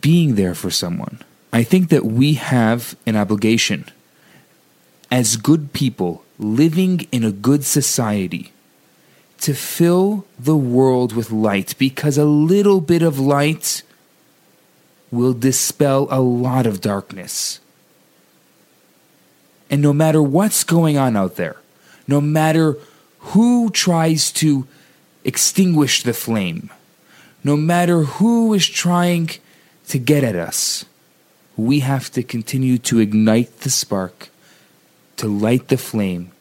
being 0.00 0.36
there 0.36 0.54
for 0.54 0.70
someone. 0.70 1.20
I 1.52 1.62
think 1.62 1.88
that 1.90 2.04
we 2.04 2.34
have 2.34 2.96
an 3.04 3.16
obligation 3.16 3.84
as 5.10 5.36
good 5.36 5.72
people 5.72 6.24
living 6.38 7.06
in 7.12 7.24
a 7.24 7.32
good 7.32 7.64
society 7.64 8.52
to 9.40 9.54
fill 9.54 10.24
the 10.38 10.56
world 10.56 11.12
with 11.14 11.30
light 11.30 11.74
because 11.78 12.16
a 12.16 12.24
little 12.24 12.80
bit 12.80 13.02
of 13.02 13.18
light 13.18 13.82
will 15.10 15.34
dispel 15.34 16.06
a 16.10 16.20
lot 16.20 16.64
of 16.64 16.80
darkness. 16.80 17.60
And 19.72 19.80
no 19.80 19.94
matter 19.94 20.22
what's 20.22 20.64
going 20.64 20.98
on 20.98 21.16
out 21.16 21.36
there, 21.36 21.56
no 22.06 22.20
matter 22.20 22.76
who 23.32 23.70
tries 23.70 24.30
to 24.32 24.66
extinguish 25.24 26.02
the 26.02 26.12
flame, 26.12 26.68
no 27.42 27.56
matter 27.56 28.02
who 28.02 28.52
is 28.52 28.68
trying 28.68 29.30
to 29.88 29.98
get 29.98 30.24
at 30.24 30.36
us, 30.36 30.84
we 31.56 31.80
have 31.80 32.10
to 32.12 32.22
continue 32.22 32.76
to 32.78 32.98
ignite 32.98 33.60
the 33.60 33.70
spark, 33.70 34.28
to 35.16 35.26
light 35.26 35.68
the 35.68 35.78
flame. 35.78 36.32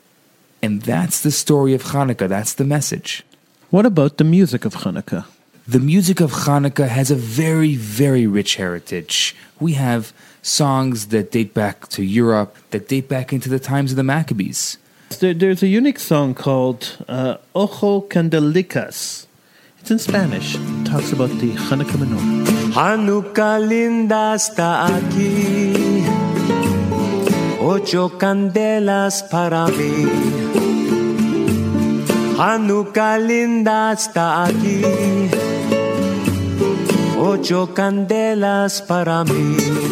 And 0.62 0.82
that's 0.82 1.22
the 1.22 1.32
story 1.32 1.74
of 1.74 1.84
Hanukkah. 1.84 2.28
That's 2.28 2.54
the 2.54 2.65
message. 2.65 3.24
What 3.70 3.86
about 3.86 4.17
the 4.17 4.26
music 4.26 4.65
of 4.65 4.76
Hanukkah? 4.84 5.26
The 5.65 5.80
music 5.80 6.20
of 6.20 6.32
Hanukkah 6.32 6.89
has 6.89 7.10
a 7.10 7.15
very, 7.15 7.76
very 7.76 8.28
rich 8.28 8.56
heritage. 8.56 9.36
We 9.60 9.74
have 9.74 10.12
songs 10.42 11.08
that 11.08 11.32
date 11.32 11.54
back 11.54 11.88
to 11.90 12.04
Europe, 12.04 12.56
that 12.72 12.88
date 12.88 13.08
back 13.08 13.32
into 13.32 13.50
the 13.50 13.60
times 13.60 13.92
of 13.92 13.98
the 13.98 14.04
Maccabees. 14.04 14.78
There, 15.20 15.34
there's 15.34 15.62
a 15.62 15.68
unique 15.68 16.00
song 16.00 16.34
called 16.34 16.98
uh, 17.08 17.38
Ocho 17.54 18.02
Kandelikas. 18.02 19.28
It's 19.80 19.92
in 19.92 20.00
Spanish. 20.00 20.56
It 20.56 20.86
talks 20.86 21.12
about 21.12 21.30
the 21.40 21.52
Hanukkah 21.54 21.98
menorah. 21.98 22.52
Hanukkah 22.72 23.60
linda 23.60 24.36
está 24.36 24.86
aquí, 24.86 26.06
ocho 27.60 28.18
candelas 28.18 29.24
para 29.24 29.68
mí. 29.68 30.08
Hanukkah 32.38 33.18
linda 33.20 33.92
está 33.92 34.46
aquí, 34.46 34.82
ocho 37.18 37.74
candelas 37.74 38.82
para 38.82 39.26
mí. 39.26 39.91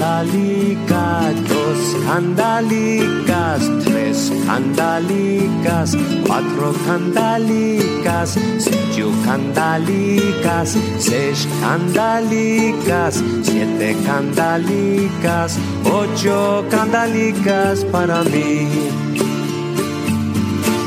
Una 0.00 0.22
candalica, 0.24 1.30
dos 1.46 1.96
candalicas, 2.06 3.70
tres 3.84 4.32
candalicas, 4.46 5.96
cuatro 6.26 6.72
candalicas, 6.86 8.38
cinco 8.58 9.10
candalicas, 9.26 10.78
seis 10.98 11.46
candalicas, 11.60 13.22
siete 13.42 13.94
candalicas, 14.06 15.58
ocho 15.84 16.64
candalicas 16.70 17.84
para 17.84 18.22
mí. 18.24 18.68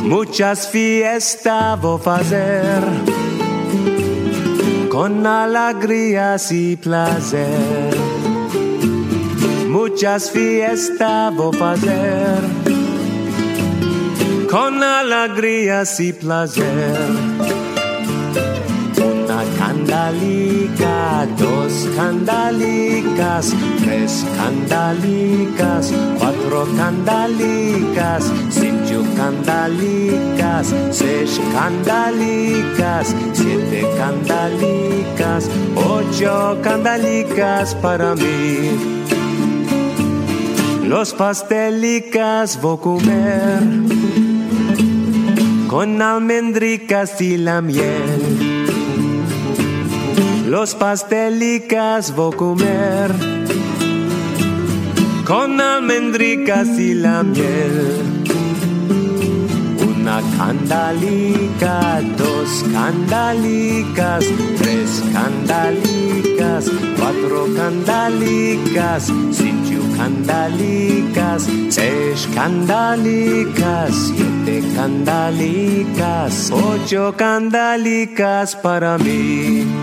Muchas 0.05 0.67
fiestas 0.67 1.79
voy 1.79 1.99
a 1.99 2.03
fazer 2.03 2.83
con 4.89 5.25
alegrías 5.27 6.51
y 6.51 6.75
placer. 6.77 7.92
Muchas 9.93 10.31
fiestas 10.31 11.35
voy 11.35 11.55
a 11.55 11.59
fazer 11.59 12.39
con 14.49 14.81
alegrías 14.81 15.99
y 15.99 16.11
placer. 16.11 16.97
Una 18.97 19.43
candalica, 19.59 21.27
dos 21.37 21.87
candalicas, 21.95 23.53
tres 23.83 24.25
candalicas, 24.35 25.93
cuatro 26.17 26.67
candalicas, 26.75 28.31
cinco 28.49 29.05
candalicas, 29.15 30.73
seis 30.89 31.39
candalicas, 31.53 33.15
siete 33.33 33.87
candalicas, 33.95 35.47
ocho 35.75 36.57
candalicas 36.63 37.75
para 37.75 38.15
mí. 38.15 39.02
Los 40.87 41.13
pastelicas 41.13 42.61
voy 42.61 42.77
a 42.77 42.81
comer 42.81 43.63
con 45.67 46.01
almendricas 46.01 47.21
y 47.21 47.37
la 47.37 47.61
miel. 47.61 48.67
Los 50.47 50.75
pastelicas 50.75 52.13
voy 52.13 52.33
a 52.33 52.37
comer 52.37 53.11
con 55.25 55.59
almendricas 55.61 56.67
y 56.77 56.93
la 56.93 57.23
miel. 57.23 58.01
Una 59.97 60.21
candalica, 60.37 62.01
dos 62.17 62.65
candalicas, 62.73 64.25
tres 64.57 65.01
candalicas, 65.13 66.69
cuatro 66.97 67.47
candalicas, 67.55 69.11
cinco 69.31 69.62
candalicas, 70.03 71.47
seis 71.69 72.27
candalicas, 72.35 73.93
siete 74.13 74.61
candalicas, 74.75 76.51
ocho 76.51 77.13
candalicas 77.15 78.53
para 78.55 78.97
mí. 78.97 79.82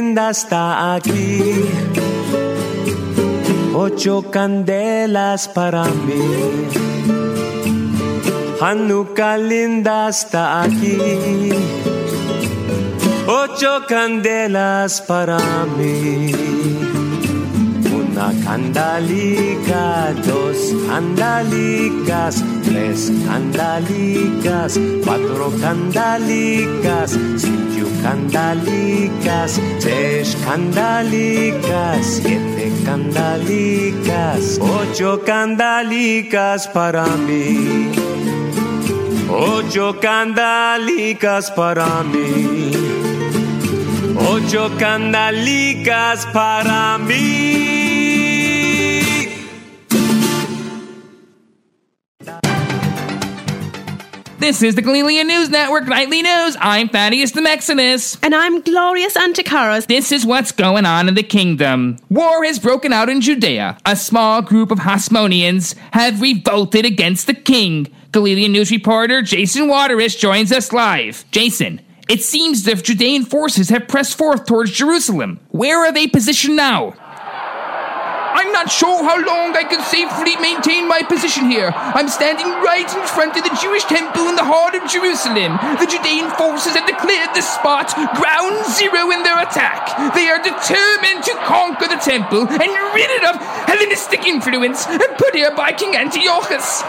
Linda 0.00 0.30
está 0.30 0.94
aquí. 0.94 1.62
Ocho 3.74 4.30
candelas 4.30 5.46
para 5.46 5.84
mí. 5.84 6.24
Hanukkah 8.62 9.36
linda 9.36 10.08
está 10.08 10.62
aquí. 10.62 11.52
Ocho 13.26 13.84
candelas 13.86 15.02
para 15.02 15.38
mí. 15.76 16.79
Una 18.20 18.34
candalica, 18.44 20.12
dos 20.26 20.76
candalicas, 20.86 22.44
tres 22.64 23.10
candalicas, 23.26 24.78
cuatro 25.02 25.50
candalicas, 25.58 27.18
cinco 27.38 27.88
candalicas, 28.02 29.58
seis 29.78 30.36
candalicas, 30.44 32.20
siete 32.22 32.70
candalicas, 32.84 34.60
ocho 34.60 35.22
candalicas 35.24 36.68
para 36.68 37.06
mí. 37.06 37.90
Ocho 39.30 39.98
candalicas 39.98 41.50
para 41.52 42.02
mí. 42.02 42.70
Ocho 44.28 44.70
candalicas 44.78 46.26
para 46.34 46.98
mí. 46.98 47.59
This 54.40 54.62
is 54.62 54.74
the 54.74 54.80
Galilean 54.80 55.26
News 55.26 55.50
Network 55.50 55.86
Nightly 55.86 56.22
News. 56.22 56.56
I'm 56.60 56.88
Thaddeus 56.88 57.32
the 57.32 57.42
Mexinus. 57.42 58.18
And 58.22 58.34
I'm 58.34 58.62
Glorious 58.62 59.14
Anticaros. 59.14 59.86
This 59.86 60.12
is 60.12 60.24
what's 60.24 60.50
going 60.50 60.86
on 60.86 61.08
in 61.08 61.14
the 61.14 61.22
kingdom. 61.22 61.98
War 62.08 62.42
has 62.44 62.58
broken 62.58 62.90
out 62.90 63.10
in 63.10 63.20
Judea. 63.20 63.76
A 63.84 63.94
small 63.94 64.40
group 64.40 64.70
of 64.70 64.78
Hasmoneans 64.78 65.74
have 65.92 66.22
revolted 66.22 66.86
against 66.86 67.26
the 67.26 67.34
king. 67.34 67.92
Galilean 68.12 68.52
News 68.52 68.70
reporter 68.70 69.20
Jason 69.20 69.68
Waterous 69.68 70.18
joins 70.18 70.52
us 70.52 70.72
live. 70.72 71.26
Jason, 71.32 71.82
it 72.08 72.22
seems 72.22 72.66
if 72.66 72.82
Judean 72.82 73.26
forces 73.26 73.68
have 73.68 73.88
pressed 73.88 74.16
forth 74.16 74.46
towards 74.46 74.70
Jerusalem. 74.70 75.38
Where 75.50 75.80
are 75.80 75.92
they 75.92 76.06
positioned 76.06 76.56
now? 76.56 76.94
I'm 78.32 78.52
not 78.52 78.70
sure 78.70 79.02
how 79.02 79.18
long 79.18 79.56
I 79.56 79.64
can 79.64 79.82
safely 79.82 80.36
maintain 80.38 80.86
my 80.86 81.02
position 81.02 81.50
here. 81.50 81.72
I'm 81.74 82.08
standing 82.08 82.46
right 82.62 82.86
in 82.86 83.02
front 83.06 83.36
of 83.36 83.42
the 83.42 83.54
Jewish 83.60 83.84
temple 83.84 84.28
in 84.28 84.36
the 84.36 84.46
heart 84.46 84.74
of 84.74 84.86
Jerusalem. 84.86 85.58
The 85.78 85.88
Judean 85.90 86.30
forces 86.38 86.78
have 86.78 86.86
declared 86.86 87.34
the 87.34 87.42
spot 87.42 87.90
ground 88.14 88.62
zero 88.70 89.10
in 89.10 89.22
their 89.22 89.38
attack. 89.42 89.90
They 90.14 90.30
are 90.30 90.38
determined 90.38 91.26
to 91.26 91.34
conquer 91.44 91.88
the 91.90 92.00
temple 92.00 92.46
and 92.46 92.70
rid 92.94 93.10
it 93.10 93.24
of 93.26 93.36
Hellenistic 93.66 94.24
influence 94.26 94.86
and 94.86 95.02
put 95.18 95.34
here 95.34 95.54
by 95.54 95.72
King 95.72 95.96
Antiochus. 95.96 96.82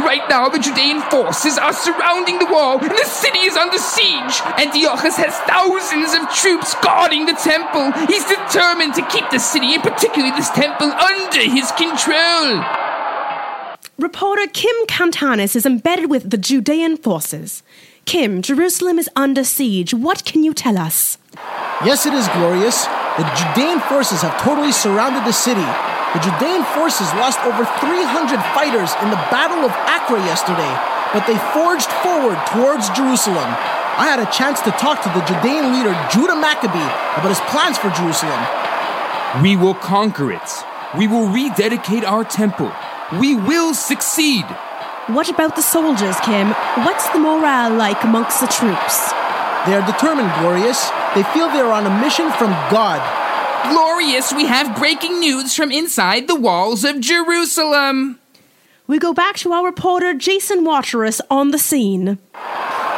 Right 0.00 0.22
now, 0.28 0.48
the 0.48 0.58
Judean 0.58 1.02
forces 1.10 1.58
are 1.58 1.72
surrounding 1.72 2.38
the 2.38 2.46
wall, 2.46 2.78
and 2.78 2.90
the 2.90 3.04
city 3.04 3.40
is 3.40 3.56
under 3.56 3.78
siege. 3.78 4.40
Antiochus 4.58 5.16
has 5.16 5.36
thousands 5.44 6.14
of 6.14 6.28
troops 6.34 6.74
guarding 6.82 7.26
the 7.26 7.34
temple. 7.34 7.92
He's 8.06 8.24
determined 8.24 8.94
to 8.94 9.06
keep 9.08 9.28
the 9.30 9.38
city, 9.38 9.74
and 9.74 9.82
particularly 9.82 10.32
this 10.36 10.50
temple, 10.50 10.90
under 10.90 11.44
his 11.44 11.70
control. 11.72 12.64
Reporter 13.98 14.48
Kim 14.52 14.74
Kantanis 14.86 15.54
is 15.54 15.66
embedded 15.66 16.10
with 16.10 16.30
the 16.30 16.38
Judean 16.38 16.96
forces. 16.96 17.62
Kim, 18.06 18.42
Jerusalem 18.42 18.98
is 18.98 19.08
under 19.14 19.44
siege. 19.44 19.94
What 19.94 20.24
can 20.24 20.42
you 20.42 20.52
tell 20.52 20.78
us? 20.78 21.18
Yes, 21.84 22.06
it 22.06 22.14
is 22.14 22.26
glorious. 22.28 22.84
The 23.16 23.30
Judean 23.36 23.80
forces 23.80 24.22
have 24.22 24.40
totally 24.40 24.72
surrounded 24.72 25.24
the 25.24 25.32
city. 25.32 25.93
The 26.14 26.22
Judean 26.22 26.62
forces 26.78 27.10
lost 27.18 27.42
over 27.42 27.66
300 27.82 28.38
fighters 28.54 28.94
in 29.02 29.10
the 29.10 29.18
Battle 29.34 29.66
of 29.66 29.74
Acre 29.90 30.22
yesterday, 30.22 30.70
but 31.10 31.26
they 31.26 31.34
forged 31.50 31.90
forward 32.06 32.38
towards 32.54 32.86
Jerusalem. 32.94 33.50
I 33.98 34.06
had 34.06 34.22
a 34.22 34.30
chance 34.30 34.62
to 34.62 34.70
talk 34.78 35.02
to 35.02 35.10
the 35.10 35.26
Judean 35.26 35.74
leader 35.74 35.90
Judah 36.14 36.38
Maccabee 36.38 36.86
about 37.18 37.34
his 37.34 37.42
plans 37.50 37.78
for 37.78 37.90
Jerusalem. 37.90 38.38
We 39.42 39.56
will 39.58 39.74
conquer 39.74 40.30
it. 40.30 40.46
We 40.96 41.08
will 41.10 41.26
rededicate 41.26 42.04
our 42.04 42.22
temple. 42.22 42.70
We 43.18 43.34
will 43.34 43.74
succeed. 43.74 44.46
What 45.10 45.28
about 45.28 45.56
the 45.56 45.66
soldiers, 45.66 46.14
Kim? 46.22 46.54
What's 46.86 47.10
the 47.10 47.18
morale 47.18 47.74
like 47.74 48.04
amongst 48.04 48.38
the 48.38 48.46
troops? 48.46 49.10
They 49.66 49.74
are 49.74 49.82
determined, 49.82 50.30
Glorious. 50.38 50.90
They 51.18 51.26
feel 51.34 51.50
they 51.50 51.58
are 51.58 51.74
on 51.74 51.90
a 51.90 52.00
mission 52.00 52.30
from 52.38 52.54
God. 52.70 53.02
Glorious, 53.70 54.32
we 54.32 54.46
have 54.46 54.76
breaking 54.76 55.20
news 55.20 55.54
from 55.54 55.72
inside 55.72 56.28
the 56.28 56.34
walls 56.38 56.84
of 56.84 57.00
Jerusalem. 57.00 58.18
We 58.86 58.98
go 58.98 59.14
back 59.14 59.36
to 59.36 59.52
our 59.52 59.64
reporter 59.64 60.12
Jason 60.12 60.64
Waterous 60.64 61.20
on 61.30 61.50
the 61.50 61.58
scene. 61.58 62.18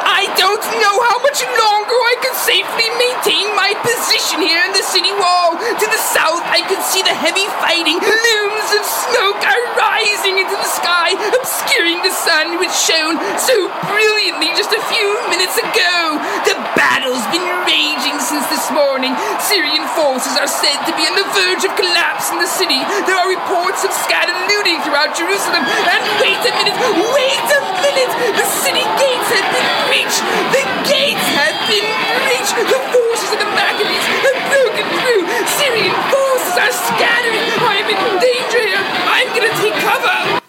I 0.07 0.23
don't 0.39 0.63
know 0.79 0.95
how 1.03 1.19
much 1.19 1.43
longer 1.43 1.99
I 1.99 2.15
can 2.23 2.35
safely 2.39 2.87
maintain 2.95 3.51
my 3.59 3.75
position 3.83 4.39
here 4.39 4.63
in 4.63 4.71
the 4.71 4.81
city 4.87 5.11
wall. 5.11 5.59
To 5.59 5.87
the 5.91 5.99
south, 5.99 6.47
I 6.47 6.63
can 6.63 6.79
see 6.79 7.03
the 7.03 7.11
heavy 7.11 7.43
fighting. 7.59 7.99
Looms 7.99 8.69
of 8.71 8.83
smoke 8.87 9.43
are 9.43 9.63
rising 9.75 10.39
into 10.39 10.55
the 10.55 10.71
sky, 10.71 11.11
obscuring 11.35 11.99
the 12.07 12.15
sun, 12.15 12.55
which 12.55 12.71
shone 12.71 13.19
so 13.35 13.67
brilliantly 13.91 14.55
just 14.55 14.71
a 14.71 14.79
few 14.87 15.07
minutes 15.27 15.59
ago. 15.59 16.23
The 16.47 16.55
battle's 16.79 17.27
been 17.27 17.43
raging 17.67 18.15
since 18.23 18.47
this 18.47 18.71
morning. 18.71 19.11
Syrian 19.43 19.83
forces 19.91 20.39
are 20.39 20.47
said 20.47 20.87
to 20.87 20.95
be 20.95 21.03
on 21.03 21.19
the 21.19 21.27
verge 21.35 21.67
of 21.67 21.75
collapse 21.75 22.31
in 22.31 22.39
the 22.39 22.47
city. 22.47 22.79
There 23.03 23.19
are 23.19 23.27
reports 23.27 23.83
of 23.83 23.91
scattered 23.91 24.39
looting 24.47 24.79
throughout 24.87 25.11
Jerusalem. 25.19 25.67
And 25.67 26.01
wait 26.23 26.39
a 26.47 26.53
minute, 26.63 26.77
wait 27.11 27.47
a 27.51 27.61
minute! 27.83 28.11
The 28.39 28.47
city 28.47 28.87
gates 28.97 29.29
have 29.35 29.47
been 29.51 29.96
breached! 29.97 30.21
The 30.53 30.63
gates 30.85 31.27
have 31.33 31.57
been 31.67 31.87
breached! 32.21 32.55
The 32.55 32.79
forces 32.93 33.33
of 33.33 33.39
the 33.39 33.49
Maccabees 33.57 34.05
have 34.25 34.37
broken 34.53 34.85
through! 34.93 35.25
Syrian 35.57 35.97
forces 36.13 36.55
are 36.57 36.71
scattering! 36.71 37.49
I'm 37.57 37.89
in 37.89 38.19
danger 38.21 38.61
here! 38.61 38.77
I'm 38.77 39.27
gonna 39.33 39.55
take 39.57 39.73
cover! 39.81 40.41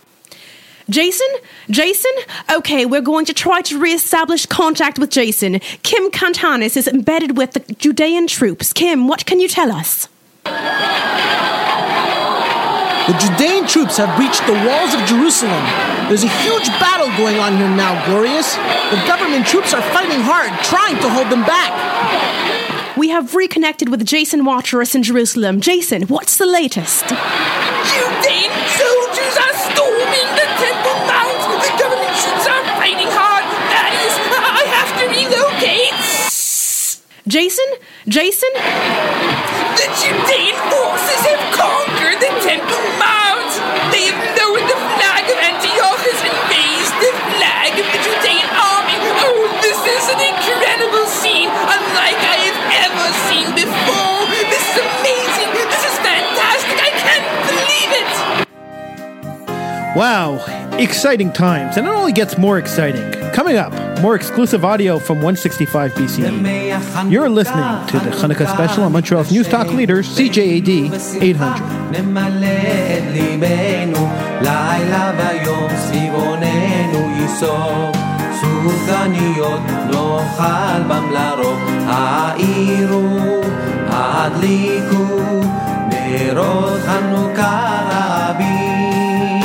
Jason? 0.91 1.29
Jason? 1.71 2.13
Okay, 2.51 2.87
we're 2.87 3.03
going 3.03 3.27
to 3.27 3.35
try 3.35 3.61
to 3.63 3.79
re-establish 3.79 4.47
contact 4.47 4.99
with 4.99 5.11
Jason. 5.11 5.59
Kim 5.83 6.11
Kantanis 6.11 6.79
is 6.79 6.89
embedded 6.89 7.37
with 7.37 7.53
the 7.53 7.61
Judean 7.75 8.27
troops. 8.27 8.73
Kim, 8.73 9.07
what 9.07 9.27
can 9.27 9.39
you 9.39 9.49
tell 9.49 9.71
us? 9.71 10.09
The 13.09 13.17
Judean 13.17 13.67
troops 13.67 13.97
have 13.97 14.15
breached 14.21 14.45
the 14.45 14.53
walls 14.69 14.93
of 14.93 15.01
Jerusalem. 15.09 15.65
There's 16.13 16.25
a 16.25 16.35
huge 16.45 16.69
battle 16.77 17.09
going 17.17 17.41
on 17.41 17.57
here 17.57 17.73
now, 17.73 17.97
Glorious. 18.05 18.55
The 18.93 19.01
government 19.09 19.47
troops 19.47 19.73
are 19.73 19.81
fighting 19.97 20.21
hard, 20.21 20.53
trying 20.63 21.01
to 21.01 21.09
hold 21.09 21.33
them 21.33 21.41
back. 21.49 21.73
We 22.99 23.09
have 23.09 23.35
reconnected 23.35 23.89
with 23.89 24.05
Jason 24.05 24.45
Waterous 24.45 24.95
in 24.95 25.03
Jerusalem. 25.03 25.63
Jason, 25.63 26.03
what's 26.13 26.37
the 26.37 26.45
latest? 26.45 27.09
Judean 27.09 28.53
soldiers 28.77 29.35
are 29.41 29.57
storming 29.73 30.29
the 30.37 30.49
Temple 30.61 30.99
Mount! 31.09 31.65
The 31.65 31.73
government 31.81 32.13
troops 32.13 32.45
are 32.45 32.65
fighting 32.77 33.09
hard! 33.09 33.45
That 33.73 33.89
is, 34.05 34.13
I 34.37 34.69
have 34.69 34.91
to 35.01 35.05
relocate! 35.09 35.97
Jason? 37.25 37.69
Jason? 38.09 38.53
The 39.79 39.89
Judean 39.97 40.57
forces 40.69 41.23
have 41.29 41.45
conquered 41.55 42.19
the 42.19 42.33
Temple 42.43 42.98
an 50.19 50.35
incredible 50.35 51.07
scene, 51.07 51.49
unlike 51.49 52.19
I 52.19 52.37
have 52.51 52.59
ever 52.91 53.07
seen 53.31 53.55
before! 53.55 54.27
This 54.51 54.65
is 54.67 54.77
amazing! 54.83 55.49
This 55.55 55.85
is 55.87 55.97
fantastic! 55.99 56.77
I 56.79 56.91
can't 56.99 57.27
believe 57.47 57.91
it! 58.03 58.11
Wow, 59.97 60.39
exciting 60.79 61.33
times, 61.33 61.77
and 61.77 61.87
it 61.87 61.91
only 61.91 62.13
gets 62.13 62.37
more 62.39 62.59
exciting. 62.59 63.13
Coming 63.33 63.57
up, 63.57 63.73
more 64.01 64.17
exclusive 64.17 64.65
audio 64.65 64.99
from 64.99 65.19
165 65.19 65.93
BCE. 65.93 67.11
You're 67.11 67.29
listening 67.29 67.87
to 67.89 67.99
the 68.01 68.11
Hanukkah 68.11 68.49
special 68.53 68.83
on 68.85 68.93
Montreal's 68.93 69.31
News 69.31 69.49
Talk 69.49 69.69
leader, 69.69 70.03
CJAD 70.03 71.23
800. 71.23 71.93
סופגניות 78.63 79.61
נאכל 79.87 80.83
בם 80.89 81.11
לרוב, 81.11 81.59
העירו, 81.87 83.41
הדליקו, 83.89 85.41
נרות 85.89 86.81
חנוכה 86.87 87.79
רבים. 88.31 89.43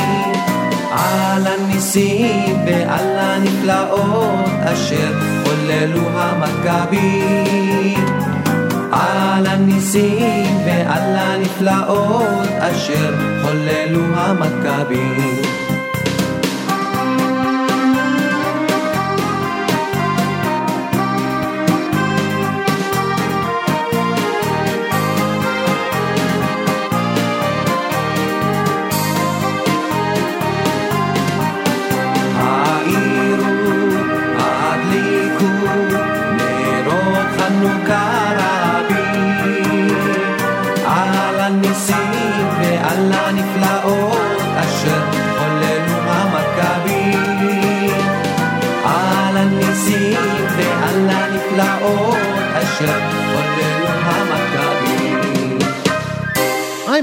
על 0.90 1.46
הניסים 1.46 2.56
ועל 2.66 3.18
הנפלאות 3.18 4.50
אשר 4.64 5.12
חוללו 5.44 6.08
המכבים. 6.14 8.04
על 8.92 9.46
הניסים 9.46 10.56
ועל 10.66 11.16
הנפלאות 11.16 12.48
אשר 12.58 13.14
חוללו 13.42 14.04
המכבים. 14.14 15.53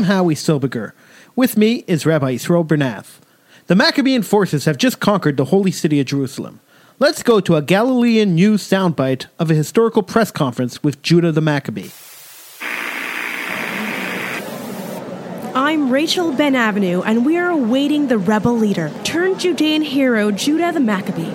I'm 0.01 0.07
Howie 0.07 0.33
Silbiger. 0.33 0.93
With 1.35 1.57
me 1.57 1.83
is 1.85 2.07
Rabbi 2.07 2.33
Yisroel 2.33 2.65
Bernath. 2.65 3.19
The 3.67 3.75
Maccabean 3.75 4.23
forces 4.23 4.65
have 4.65 4.79
just 4.79 4.99
conquered 4.99 5.37
the 5.37 5.45
holy 5.45 5.69
city 5.69 5.99
of 5.99 6.07
Jerusalem. 6.07 6.59
Let's 6.97 7.21
go 7.21 7.39
to 7.39 7.55
a 7.55 7.61
Galilean 7.61 8.33
news 8.33 8.67
soundbite 8.67 9.27
of 9.37 9.51
a 9.51 9.53
historical 9.53 10.01
press 10.01 10.31
conference 10.31 10.81
with 10.81 11.03
Judah 11.03 11.31
the 11.31 11.39
Maccabee. 11.39 11.91
I'm 15.53 15.91
Rachel 15.91 16.31
Ben 16.31 16.55
Avenue, 16.55 17.03
and 17.03 17.23
we 17.23 17.37
are 17.37 17.51
awaiting 17.51 18.07
the 18.07 18.17
rebel 18.17 18.57
leader, 18.57 18.91
turned 19.03 19.39
Judean 19.39 19.83
hero 19.83 20.31
Judah 20.31 20.71
the 20.71 20.79
Maccabee. 20.79 21.31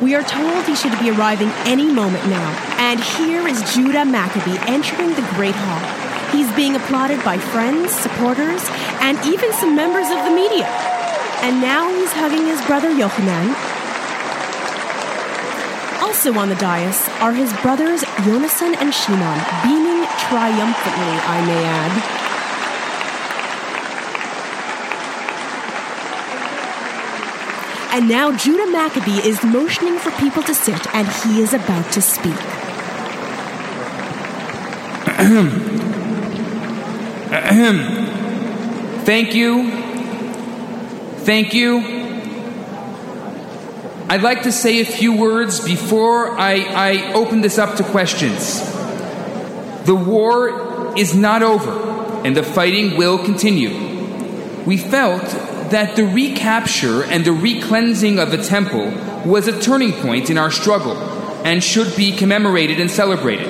We 0.00 0.14
are 0.14 0.22
told 0.22 0.64
he 0.66 0.76
should 0.76 0.96
be 1.00 1.10
arriving 1.10 1.48
any 1.66 1.92
moment 1.92 2.24
now, 2.28 2.76
and 2.78 3.00
here 3.00 3.48
is 3.48 3.74
Judah 3.74 4.04
Maccabee 4.04 4.56
entering 4.68 5.14
the 5.14 5.28
Great 5.34 5.56
Hall. 5.56 6.07
He's 6.32 6.52
being 6.52 6.76
applauded 6.76 7.24
by 7.24 7.38
friends, 7.38 7.92
supporters, 7.92 8.62
and 9.00 9.18
even 9.26 9.52
some 9.52 9.74
members 9.74 10.08
of 10.10 10.24
the 10.24 10.30
media. 10.30 10.66
And 11.40 11.60
now 11.60 11.88
he's 11.88 12.12
hugging 12.12 12.46
his 12.46 12.60
brother 12.66 12.90
Yochanan. 12.90 13.54
Also 16.02 16.34
on 16.34 16.48
the 16.48 16.56
dais 16.56 17.08
are 17.20 17.32
his 17.32 17.52
brothers 17.62 18.02
Yonasan 18.26 18.76
and 18.76 18.92
Shimon, 18.92 19.38
beaming 19.62 20.04
triumphantly, 20.28 21.14
I 21.24 21.40
may 21.46 21.64
add. 21.64 22.18
And 27.94 28.08
now 28.08 28.36
Judah 28.36 28.70
Maccabee 28.70 29.26
is 29.26 29.42
motioning 29.42 29.98
for 29.98 30.10
people 30.12 30.42
to 30.42 30.54
sit, 30.54 30.86
and 30.94 31.08
he 31.24 31.40
is 31.40 31.54
about 31.54 31.90
to 31.92 32.02
speak. 32.02 32.36
Thank 39.06 39.34
you. 39.34 39.70
Thank 41.20 41.54
you. 41.54 41.78
I'd 44.10 44.22
like 44.22 44.42
to 44.42 44.52
say 44.52 44.80
a 44.80 44.84
few 44.84 45.16
words 45.16 45.64
before 45.64 46.38
I, 46.38 46.56
I 46.56 47.12
open 47.14 47.40
this 47.40 47.56
up 47.56 47.76
to 47.76 47.84
questions. 47.84 48.60
The 49.86 49.94
war 49.94 50.94
is 50.98 51.14
not 51.14 51.42
over, 51.42 51.72
and 52.22 52.36
the 52.36 52.42
fighting 52.42 52.98
will 52.98 53.16
continue. 53.16 53.70
We 54.66 54.76
felt 54.76 55.22
that 55.70 55.96
the 55.96 56.04
recapture 56.04 57.02
and 57.04 57.24
the 57.24 57.32
recleansing 57.32 58.18
of 58.18 58.30
the 58.30 58.42
temple 58.42 58.90
was 59.24 59.48
a 59.48 59.58
turning 59.58 59.92
point 59.92 60.28
in 60.28 60.36
our 60.36 60.50
struggle 60.50 60.98
and 61.46 61.64
should 61.64 61.96
be 61.96 62.12
commemorated 62.12 62.78
and 62.78 62.90
celebrated. 62.90 63.48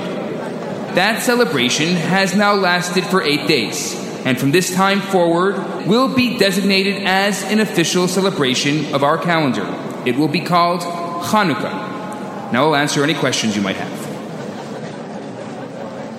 That 0.95 1.23
celebration 1.23 1.95
has 1.95 2.35
now 2.35 2.55
lasted 2.55 3.05
for 3.05 3.23
eight 3.23 3.47
days, 3.47 3.95
and 4.25 4.39
from 4.39 4.51
this 4.51 4.75
time 4.75 5.01
forward 5.01 5.87
will 5.87 6.15
be 6.15 6.39
designated 6.39 7.05
as 7.05 7.43
an 7.45 7.61
official 7.61 8.09
celebration 8.09 8.95
of 8.95 9.03
our 9.05 9.19
calendar. 9.19 9.67
It 10.07 10.17
will 10.17 10.29
be 10.29 10.41
called 10.41 10.81
Hanukkah. 10.81 12.53
Now 12.53 12.65
I'll 12.65 12.77
answer 12.77 13.05
any 13.05 13.15
questions 13.15 13.55
you 13.55 13.63
might 13.63 13.77
have. 13.77 14.09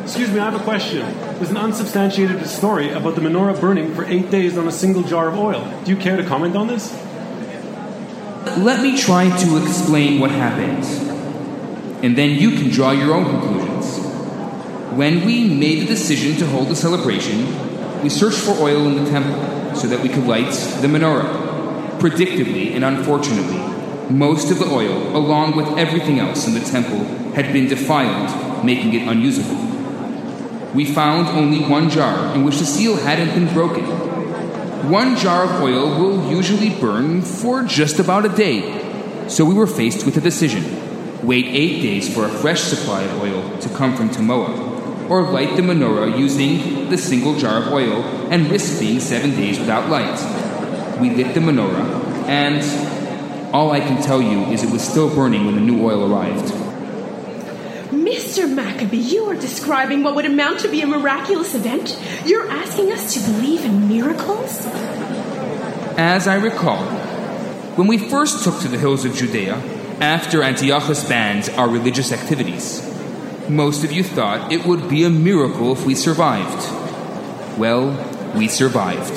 Excuse 0.04 0.32
me, 0.32 0.40
I 0.40 0.50
have 0.50 0.60
a 0.60 0.64
question. 0.64 1.02
There's 1.38 1.52
an 1.52 1.58
unsubstantiated 1.58 2.46
story 2.48 2.90
about 2.92 3.16
the 3.16 3.22
menorah 3.22 3.60
burning 3.60 3.94
for 3.94 4.06
eight 4.06 4.32
days 4.32 4.58
on 4.58 4.68
a 4.68 4.72
single 4.72 5.04
jar 5.04 5.28
of 5.28 5.38
oil. 5.38 5.64
Do 5.84 5.92
you 5.92 5.98
care 5.98 6.18
to 6.18 6.24
comment 6.24 6.56
on 6.56 6.68
this? 6.68 6.94
Let 8.58 8.82
me 8.82 8.98
try 8.98 9.30
to 9.30 9.58
explain 9.62 10.20
what 10.20 10.32
happened, 10.32 10.84
and 12.04 12.18
then 12.18 12.32
you 12.40 12.52
can 12.52 12.70
draw 12.70 12.92
your 12.92 13.14
own 13.14 13.26
conclusions. 13.26 13.59
When 15.00 15.24
we 15.26 15.48
made 15.48 15.84
the 15.84 15.86
decision 15.86 16.36
to 16.40 16.46
hold 16.46 16.68
the 16.68 16.76
celebration, 16.76 17.46
we 18.04 18.10
searched 18.10 18.40
for 18.40 18.52
oil 18.60 18.86
in 18.86 19.02
the 19.02 19.10
temple 19.10 19.74
so 19.74 19.88
that 19.88 20.02
we 20.04 20.10
could 20.10 20.28
light 20.28 20.52
the 20.82 20.90
menorah. 20.90 21.98
Predictably 22.00 22.76
and 22.76 22.84
unfortunately, 22.84 23.60
most 24.14 24.52
of 24.52 24.60
the 24.60 24.66
oil, 24.66 25.16
along 25.16 25.56
with 25.56 25.70
everything 25.78 26.20
else 26.20 26.48
in 26.48 26.54
the 26.54 26.60
temple, 26.60 27.06
had 27.34 27.54
been 27.54 27.70
defiled, 27.70 28.66
making 28.66 28.94
it 28.94 29.08
unusable. 29.08 29.56
We 30.74 30.84
found 30.84 31.30
only 31.30 31.62
one 31.62 31.90
jar 31.90 32.36
in 32.36 32.44
which 32.44 32.58
the 32.58 32.66
seal 32.66 32.98
hadn't 32.98 33.34
been 33.34 33.54
broken. 33.54 33.86
One 34.90 35.16
jar 35.16 35.46
of 35.46 35.62
oil 35.62 35.98
will 35.98 36.30
usually 36.30 36.72
burn 36.72 37.22
for 37.22 37.64
just 37.64 38.00
about 38.00 38.26
a 38.26 38.36
day, 38.36 39.30
so 39.30 39.46
we 39.46 39.54
were 39.54 39.66
faced 39.66 40.06
with 40.06 40.18
a 40.18 40.22
decision 40.22 40.88
wait 41.24 41.46
eight 41.48 41.82
days 41.82 42.14
for 42.14 42.26
a 42.26 42.30
fresh 42.30 42.62
supply 42.62 43.02
of 43.02 43.22
oil 43.22 43.58
to 43.60 43.70
come 43.70 43.96
from 43.96 44.10
Tekoa, 44.10 44.69
or 45.10 45.24
light 45.24 45.56
the 45.56 45.62
menorah 45.62 46.18
using 46.18 46.90
the 46.90 46.98
single 46.98 47.38
jar 47.38 47.64
of 47.64 47.74
oil 47.74 48.04
and 48.32 48.50
risk 48.50 48.80
being 48.80 49.00
seven 49.00 49.32
days 49.32 49.60
without 49.60 49.90
light. 49.90 50.20
We 51.02 51.10
lit 51.10 51.34
the 51.34 51.40
menorah, 51.40 52.28
and 52.28 53.54
all 53.54 53.72
I 53.72 53.80
can 53.80 54.02
tell 54.02 54.22
you 54.22 54.44
is 54.52 54.64
it 54.64 54.72
was 54.72 54.88
still 54.88 55.14
burning 55.14 55.46
when 55.46 55.56
the 55.56 55.62
new 55.62 55.84
oil 55.84 56.12
arrived. 56.12 56.54
Mr. 57.92 58.52
Maccabee, 58.54 58.98
you 58.98 59.26
are 59.26 59.36
describing 59.36 60.04
what 60.04 60.16
would 60.16 60.26
amount 60.26 60.60
to 60.60 60.68
be 60.70 60.82
a 60.82 60.88
miraculous 60.88 61.56
event? 61.56 62.00
You're 62.26 62.50
asking 62.50 62.92
us 62.92 63.14
to 63.16 63.32
believe 63.32 63.66
in 63.66 63.88
miracles? 63.88 64.66
As 65.98 66.28
I 66.28 66.36
recall, 66.36 66.84
when 67.76 67.88
we 67.88 67.98
first 67.98 68.44
took 68.44 68.60
to 68.62 68.68
the 68.68 68.78
hills 68.78 69.06
of 69.06 69.16
Judea, 69.16 69.56
after 70.00 70.44
Antiochus 70.44 71.08
banned 71.08 71.50
our 71.58 71.68
religious 71.68 72.12
activities, 72.12 72.89
most 73.50 73.84
of 73.84 73.92
you 73.92 74.04
thought 74.04 74.52
it 74.52 74.66
would 74.66 74.88
be 74.88 75.04
a 75.04 75.10
miracle 75.10 75.72
if 75.72 75.86
we 75.86 75.96
survived. 75.96 77.58
Well, 77.58 78.34
we 78.36 78.48
survived. 78.48 79.16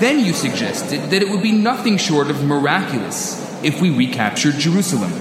Then 0.00 0.24
you 0.24 0.32
suggested 0.32 1.10
that 1.10 1.22
it 1.22 1.28
would 1.30 1.42
be 1.42 1.52
nothing 1.52 1.96
short 1.96 2.30
of 2.30 2.44
miraculous 2.44 3.38
if 3.64 3.80
we 3.80 3.90
recaptured 3.90 4.54
Jerusalem. 4.54 5.12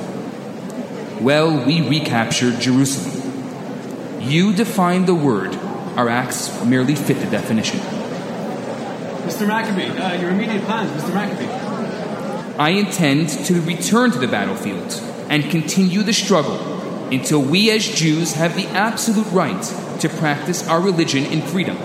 Well, 1.23 1.65
we 1.65 1.81
recaptured 1.87 2.59
Jerusalem. 2.59 4.21
You 4.21 4.53
defined 4.53 5.07
the 5.07 5.15
word, 5.15 5.55
our 5.95 6.09
acts 6.09 6.63
merely 6.63 6.95
fit 6.95 7.19
the 7.19 7.29
definition. 7.29 7.79
Mr. 7.79 9.47
Maccabee, 9.47 9.89
uh, 9.97 10.13
your 10.19 10.31
immediate 10.31 10.63
plans, 10.63 10.91
Mr. 11.01 11.13
Maccabee. 11.13 12.55
I 12.57 12.69
intend 12.71 13.29
to 13.29 13.61
return 13.61 14.11
to 14.11 14.19
the 14.19 14.27
battlefield 14.27 15.01
and 15.29 15.49
continue 15.49 16.03
the 16.03 16.13
struggle 16.13 16.78
until 17.11 17.41
we 17.41 17.71
as 17.71 17.87
Jews 17.87 18.33
have 18.33 18.55
the 18.55 18.67
absolute 18.67 19.27
right 19.31 19.61
to 19.99 20.09
practice 20.09 20.67
our 20.67 20.81
religion 20.81 21.25
in 21.25 21.41
freedom. 21.41 21.77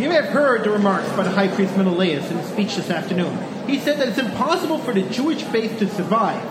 You 0.00 0.08
may 0.08 0.16
have 0.16 0.26
heard 0.26 0.64
the 0.64 0.70
remarks 0.70 1.08
by 1.12 1.22
the 1.22 1.30
High 1.30 1.48
Priest 1.48 1.76
Menelaus 1.76 2.30
in 2.30 2.38
his 2.38 2.46
speech 2.48 2.76
this 2.76 2.90
afternoon. 2.90 3.38
He 3.66 3.78
said 3.78 3.98
that 3.98 4.08
it's 4.08 4.18
impossible 4.18 4.78
for 4.78 4.92
the 4.92 5.02
Jewish 5.02 5.42
faith 5.44 5.78
to 5.78 5.88
survive. 5.88 6.42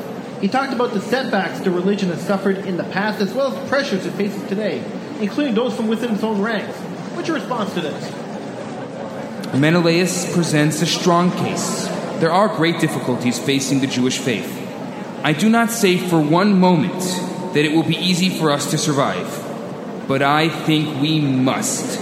He 0.41 0.47
talked 0.47 0.73
about 0.73 0.93
the 0.93 1.01
setbacks 1.01 1.59
the 1.59 1.71
religion 1.71 2.09
has 2.09 2.21
suffered 2.21 2.57
in 2.57 2.77
the 2.77 2.83
past 2.85 3.21
as 3.21 3.33
well 3.33 3.53
as 3.53 3.61
the 3.61 3.67
pressures 3.67 4.05
it 4.05 4.11
faces 4.13 4.41
today, 4.49 4.83
including 5.19 5.55
those 5.55 5.75
from 5.75 5.87
within 5.87 6.15
its 6.15 6.23
own 6.23 6.41
ranks. 6.41 6.75
What's 7.15 7.27
your 7.27 7.37
response 7.37 7.73
to 7.75 7.81
this? 7.81 9.53
Menelaus 9.53 10.33
presents 10.33 10.81
a 10.81 10.85
strong 10.85 11.29
case. 11.31 11.85
There 12.19 12.31
are 12.31 12.47
great 12.47 12.79
difficulties 12.79 13.37
facing 13.37 13.81
the 13.81 13.87
Jewish 13.87 14.17
faith. 14.17 14.59
I 15.23 15.33
do 15.33 15.47
not 15.47 15.69
say 15.69 15.97
for 15.97 16.19
one 16.19 16.59
moment 16.59 17.03
that 17.53 17.65
it 17.65 17.71
will 17.71 17.83
be 17.83 17.95
easy 17.95 18.29
for 18.29 18.51
us 18.51 18.71
to 18.71 18.77
survive, 18.77 19.27
but 20.07 20.21
I 20.21 20.49
think 20.49 21.01
we 21.01 21.21
must. 21.21 21.99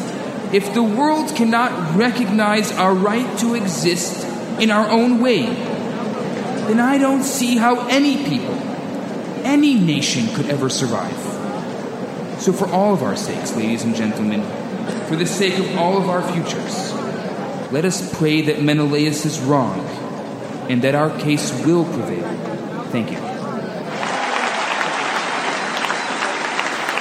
If 0.53 0.73
the 0.73 0.83
world 0.83 1.35
cannot 1.35 1.95
recognize 1.95 2.71
our 2.71 2.93
right 2.93 3.37
to 3.39 3.55
exist 3.55 4.25
in 4.59 4.71
our 4.71 4.89
own 4.89 5.21
way, 5.21 5.43
then 5.43 6.79
I 6.79 6.97
don't 6.97 7.23
see 7.23 7.57
how 7.57 7.87
any 7.87 8.17
people, 8.17 8.55
any 9.43 9.75
nation 9.75 10.33
could 10.35 10.49
ever 10.49 10.69
survive. 10.69 11.17
So, 12.41 12.53
for 12.53 12.67
all 12.67 12.93
of 12.93 13.03
our 13.03 13.15
sakes, 13.15 13.55
ladies 13.55 13.83
and 13.83 13.95
gentlemen, 13.95 14.43
for 15.07 15.15
the 15.15 15.25
sake 15.25 15.59
of 15.59 15.77
all 15.77 15.97
of 15.97 16.09
our 16.09 16.21
futures, 16.33 16.93
let 17.71 17.85
us 17.85 18.17
pray 18.17 18.41
that 18.41 18.61
Menelaus 18.61 19.25
is 19.25 19.39
wrong 19.39 19.79
and 20.69 20.81
that 20.81 20.95
our 20.95 21.09
case 21.19 21.51
will 21.65 21.85
prevail. 21.85 22.27
Thank 22.91 23.11
you. 23.11 23.30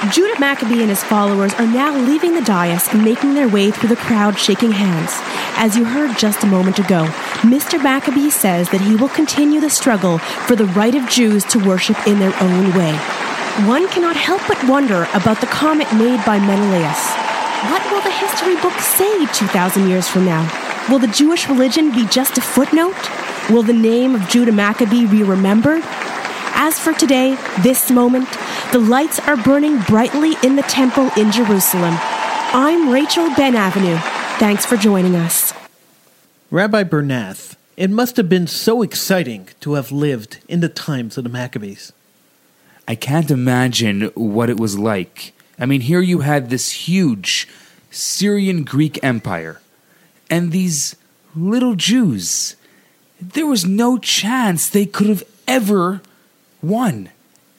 Judah 0.09 0.39
Maccabee 0.39 0.81
and 0.81 0.89
his 0.89 1.03
followers 1.03 1.53
are 1.53 1.67
now 1.67 1.95
leaving 1.95 2.33
the 2.33 2.41
dais 2.41 2.87
and 2.91 3.03
making 3.03 3.35
their 3.35 3.47
way 3.47 3.69
through 3.69 3.89
the 3.89 3.95
crowd 3.95 4.37
shaking 4.37 4.71
hands. 4.71 5.11
As 5.57 5.77
you 5.77 5.85
heard 5.85 6.17
just 6.17 6.43
a 6.43 6.47
moment 6.47 6.79
ago, 6.79 7.05
Mr. 7.41 7.81
Maccabee 7.81 8.31
says 8.31 8.67
that 8.71 8.81
he 8.81 8.95
will 8.95 9.09
continue 9.09 9.61
the 9.61 9.69
struggle 9.69 10.17
for 10.17 10.55
the 10.55 10.65
right 10.65 10.95
of 10.95 11.07
Jews 11.07 11.45
to 11.45 11.63
worship 11.63 11.95
in 12.07 12.17
their 12.17 12.33
own 12.41 12.73
way. 12.73 12.93
One 13.67 13.87
cannot 13.89 14.15
help 14.15 14.41
but 14.47 14.67
wonder 14.67 15.07
about 15.13 15.39
the 15.39 15.45
comment 15.45 15.93
made 15.93 16.25
by 16.25 16.39
Menelaus. 16.39 17.11
What 17.69 17.83
will 17.91 18.01
the 18.01 18.09
history 18.09 18.55
books 18.59 18.83
say 18.83 19.27
2,000 19.27 19.87
years 19.87 20.07
from 20.07 20.25
now? 20.25 20.49
Will 20.89 20.97
the 20.97 21.13
Jewish 21.13 21.47
religion 21.47 21.91
be 21.91 22.07
just 22.07 22.39
a 22.39 22.41
footnote? 22.41 22.97
Will 23.51 23.61
the 23.61 23.71
name 23.71 24.15
of 24.15 24.27
Judah 24.27 24.51
Maccabee 24.51 25.05
be 25.05 25.21
remembered? 25.21 25.83
As 26.63 26.79
for 26.79 26.93
today, 26.93 27.37
this 27.61 27.89
moment, 27.89 28.27
the 28.71 28.79
lights 28.79 29.19
are 29.19 29.35
burning 29.35 29.79
brightly 29.81 30.33
in 30.43 30.55
the 30.55 30.61
temple 30.63 31.11
in 31.17 31.29
Jerusalem. 31.29 31.93
I'm 32.53 32.89
Rachel 32.89 33.29
Ben 33.35 33.53
Avenue. 33.53 33.97
Thanks 34.39 34.65
for 34.65 34.77
joining 34.77 35.13
us. 35.13 35.53
Rabbi 36.49 36.85
Bernath, 36.85 37.57
it 37.75 37.89
must 37.89 38.15
have 38.15 38.29
been 38.29 38.47
so 38.47 38.81
exciting 38.81 39.49
to 39.59 39.73
have 39.73 39.91
lived 39.91 40.39
in 40.47 40.61
the 40.61 40.69
times 40.69 41.17
of 41.17 41.25
the 41.25 41.29
Maccabees. 41.29 41.91
I 42.87 42.95
can't 42.95 43.29
imagine 43.29 44.03
what 44.15 44.49
it 44.49 44.57
was 44.57 44.79
like. 44.79 45.33
I 45.59 45.65
mean, 45.65 45.81
here 45.81 46.01
you 46.01 46.19
had 46.19 46.49
this 46.49 46.71
huge 46.71 47.49
Syrian 47.89 48.63
Greek 48.63 49.03
empire 49.03 49.59
and 50.29 50.53
these 50.53 50.95
little 51.35 51.75
Jews. 51.75 52.55
There 53.19 53.45
was 53.45 53.65
no 53.65 53.97
chance 53.97 54.69
they 54.69 54.85
could 54.85 55.07
have 55.07 55.23
ever 55.45 56.01
won. 56.61 57.09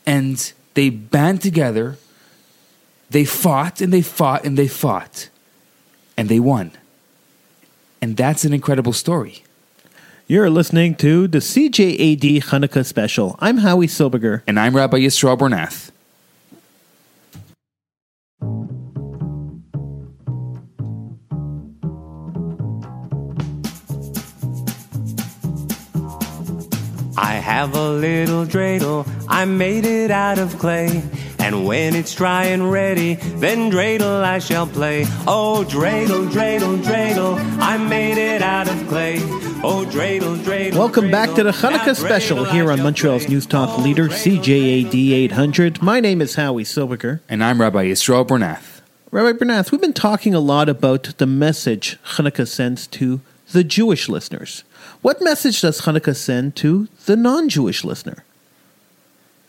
And 0.07 0.53
they 0.75 0.91
band 0.91 1.43
together, 1.43 1.97
They 3.11 3.27
fought 3.27 3.83
and 3.83 3.93
they 3.93 4.01
fought 4.01 4.45
and 4.45 4.57
they 4.57 4.69
fought. 4.69 5.29
And 6.17 6.29
they 6.29 6.41
won. 6.41 6.73
And 8.01 8.17
that's 8.17 8.45
an 8.45 8.53
incredible 8.53 8.95
story. 8.95 9.45
You're 10.27 10.49
listening 10.49 10.95
to 10.97 11.29
the 11.29 11.39
CJAD 11.39 12.45
Hanukkah 12.45 12.87
special. 12.87 13.37
I'm 13.39 13.59
Howie 13.59 13.87
Silberger. 13.87 14.43
And 14.47 14.59
I'm 14.59 14.75
Rabbi 14.75 14.99
Yisrael 14.99 15.37
Bernath. 15.39 15.92
Have 27.43 27.75
a 27.75 27.91
little 27.91 28.47
dreidel, 28.47 29.07
I 29.29 29.45
made 29.45 29.85
it 29.85 30.13
out 30.13 30.39
of 30.39 30.59
clay. 30.61 31.03
And 31.41 31.67
when 31.67 31.97
it's 31.97 32.15
dry 32.15 32.45
and 32.45 32.71
ready, 32.71 33.15
then 33.15 33.71
dreidel 33.71 34.23
I 34.23 34.39
shall 34.39 34.67
play. 34.67 35.05
Oh, 35.27 35.67
dreidel, 35.69 36.31
dreidel, 36.31 36.81
dreidel, 36.83 37.37
I 37.59 37.79
made 37.79 38.17
it 38.17 38.43
out 38.43 38.71
of 38.71 38.89
clay. 38.89 39.17
Oh, 39.65 39.85
dreidel, 39.91 40.37
dreidel. 40.39 40.77
Welcome 40.77 41.11
back 41.11 41.35
to 41.35 41.43
the 41.43 41.51
Hanukkah 41.51 41.97
special 41.97 42.45
here 42.45 42.71
on 42.71 42.79
Montreal's 42.79 43.29
News 43.29 43.47
Talk 43.47 43.77
oh, 43.77 43.83
leader, 43.83 44.09
CJAD 44.09 44.95
800. 44.95 45.83
My 45.83 45.99
name 45.99 46.21
is 46.21 46.37
Howie 46.37 46.63
Silberger. 46.63 47.21
And 47.29 47.43
I'm 47.43 47.61
Rabbi 47.61 47.87
Yisrael 47.87 48.25
Bernath. 48.25 48.83
Rabbi 49.11 49.37
Bernath, 49.37 49.73
we've 49.73 49.81
been 49.81 49.93
talking 49.93 50.33
a 50.33 50.41
lot 50.41 50.69
about 50.69 51.13
the 51.19 51.27
message 51.27 51.99
Hanukkah 52.15 52.47
sends 52.47 52.87
to 52.87 53.21
the 53.53 53.65
Jewish 53.65 54.09
listeners. 54.09 54.65
What 55.03 55.23
message 55.23 55.61
does 55.61 55.83
Hanukkah 55.83 56.17
send 56.17 56.57
to 56.57 56.89
the 57.07 57.17
non 57.17 57.49
Jewish 57.49 57.85
listener? 57.85 58.25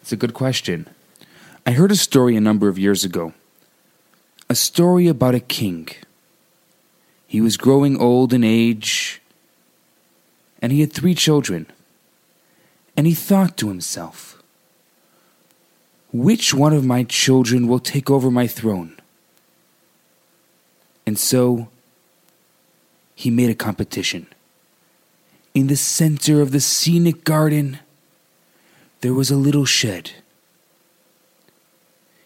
It's 0.01 0.11
a 0.11 0.17
good 0.17 0.33
question. 0.33 0.87
I 1.65 1.71
heard 1.71 1.91
a 1.91 1.95
story 1.95 2.35
a 2.35 2.41
number 2.41 2.67
of 2.67 2.77
years 2.77 3.03
ago. 3.03 3.33
A 4.49 4.55
story 4.55 5.07
about 5.07 5.35
a 5.35 5.39
king. 5.39 5.87
He 7.25 7.39
was 7.41 7.57
growing 7.57 7.99
old 7.99 8.33
in 8.33 8.43
age, 8.43 9.21
and 10.61 10.71
he 10.71 10.81
had 10.81 10.91
three 10.91 11.15
children. 11.15 11.65
And 12.95 13.07
he 13.07 13.13
thought 13.13 13.57
to 13.57 13.69
himself, 13.69 14.43
Which 16.11 16.53
one 16.53 16.73
of 16.73 16.85
my 16.85 17.03
children 17.03 17.67
will 17.67 17.79
take 17.79 18.09
over 18.09 18.29
my 18.29 18.45
throne? 18.45 18.99
And 21.07 21.17
so 21.17 21.69
he 23.15 23.29
made 23.29 23.49
a 23.49 23.55
competition. 23.55 24.27
In 25.53 25.67
the 25.67 25.75
center 25.75 26.41
of 26.41 26.51
the 26.51 26.59
scenic 26.59 27.23
garden, 27.23 27.79
there 29.01 29.13
was 29.13 29.29
a 29.29 29.35
little 29.35 29.65
shed. 29.65 30.11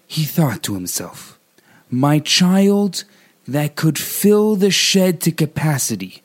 He 0.07 0.23
thought 0.23 0.63
to 0.63 0.73
himself, 0.73 1.37
My 1.89 2.19
child 2.19 3.03
that 3.47 3.75
could 3.75 3.97
fill 3.97 4.55
the 4.55 4.71
shed 4.71 5.21
to 5.21 5.31
capacity, 5.31 6.21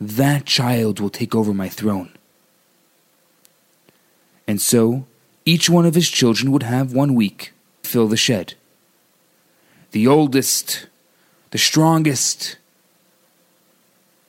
that 0.00 0.46
child 0.46 1.00
will 1.00 1.10
take 1.10 1.34
over 1.34 1.54
my 1.54 1.68
throne. 1.68 2.10
And 4.46 4.60
so, 4.60 5.06
each 5.44 5.70
one 5.70 5.86
of 5.86 5.94
his 5.94 6.08
children 6.08 6.52
would 6.52 6.62
have 6.62 6.92
one 6.92 7.14
week 7.14 7.52
to 7.82 7.90
fill 7.90 8.08
the 8.08 8.16
shed. 8.16 8.54
The 9.92 10.06
oldest, 10.06 10.86
the 11.50 11.58
strongest, 11.58 12.56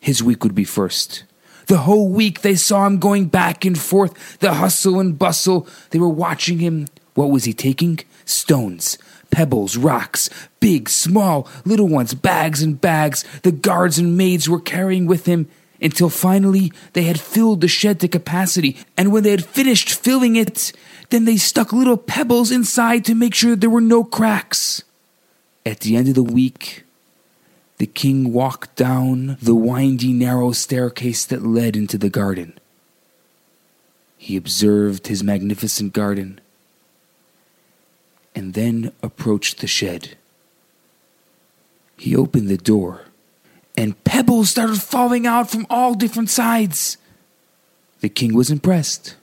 his 0.03 0.21
week 0.21 0.43
would 0.43 0.53
be 0.53 0.65
first. 0.65 1.23
The 1.67 1.77
whole 1.77 2.09
week 2.09 2.41
they 2.41 2.55
saw 2.55 2.85
him 2.85 2.99
going 2.99 3.27
back 3.27 3.63
and 3.63 3.79
forth, 3.79 4.37
the 4.39 4.55
hustle 4.55 4.99
and 4.99 5.17
bustle. 5.17 5.65
They 5.91 5.99
were 5.99 6.09
watching 6.09 6.59
him. 6.59 6.87
What 7.13 7.31
was 7.31 7.45
he 7.45 7.53
taking? 7.53 7.99
Stones, 8.25 8.97
pebbles, 9.31 9.77
rocks, 9.77 10.29
big, 10.59 10.89
small, 10.89 11.47
little 11.63 11.87
ones, 11.87 12.13
bags 12.15 12.61
and 12.61 12.81
bags. 12.81 13.23
The 13.43 13.53
guards 13.53 13.97
and 13.97 14.17
maids 14.17 14.49
were 14.49 14.59
carrying 14.59 15.05
with 15.05 15.25
him 15.25 15.47
until 15.81 16.09
finally 16.09 16.73
they 16.91 17.03
had 17.03 17.17
filled 17.17 17.61
the 17.61 17.69
shed 17.69 18.01
to 18.01 18.09
capacity. 18.09 18.75
And 18.97 19.13
when 19.13 19.23
they 19.23 19.31
had 19.31 19.45
finished 19.45 19.89
filling 19.89 20.35
it, 20.35 20.73
then 21.11 21.23
they 21.23 21.37
stuck 21.37 21.71
little 21.71 21.95
pebbles 21.95 22.51
inside 22.51 23.05
to 23.05 23.15
make 23.15 23.33
sure 23.33 23.55
there 23.55 23.69
were 23.69 23.79
no 23.79 24.03
cracks. 24.03 24.83
At 25.65 25.79
the 25.79 25.95
end 25.95 26.09
of 26.09 26.15
the 26.15 26.23
week, 26.23 26.83
the 27.83 27.87
king 27.87 28.31
walked 28.31 28.77
down 28.77 29.35
the 29.41 29.53
windy, 29.53 30.13
narrow 30.13 30.53
staircase 30.53 31.25
that 31.25 31.45
led 31.45 31.75
into 31.75 31.97
the 31.97 32.09
garden. 32.09 32.57
He 34.17 34.37
observed 34.37 35.07
his 35.07 35.21
magnificent 35.21 35.91
garden 35.91 36.39
and 38.33 38.53
then 38.53 38.93
approached 39.03 39.59
the 39.59 39.67
shed. 39.67 40.15
He 41.97 42.15
opened 42.15 42.47
the 42.47 42.55
door, 42.55 43.01
and 43.75 44.01
pebbles 44.05 44.51
started 44.51 44.81
falling 44.81 45.27
out 45.27 45.49
from 45.49 45.67
all 45.69 45.93
different 45.93 46.29
sides. 46.29 46.95
The 47.99 48.07
king 48.07 48.33
was 48.33 48.49
impressed. 48.49 49.17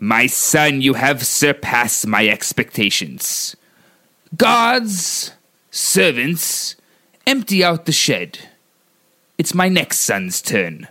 My 0.00 0.26
son, 0.26 0.80
you 0.80 0.94
have 0.94 1.24
surpassed 1.24 2.08
my 2.08 2.26
expectations. 2.26 3.54
Gods, 4.36 5.30
servants, 5.70 6.74
empty 7.26 7.62
out 7.64 7.86
the 7.86 7.92
shed. 7.92 8.38
It's 9.38 9.54
my 9.54 9.68
next 9.68 10.00
son's 10.00 10.42
turn. 10.42 10.88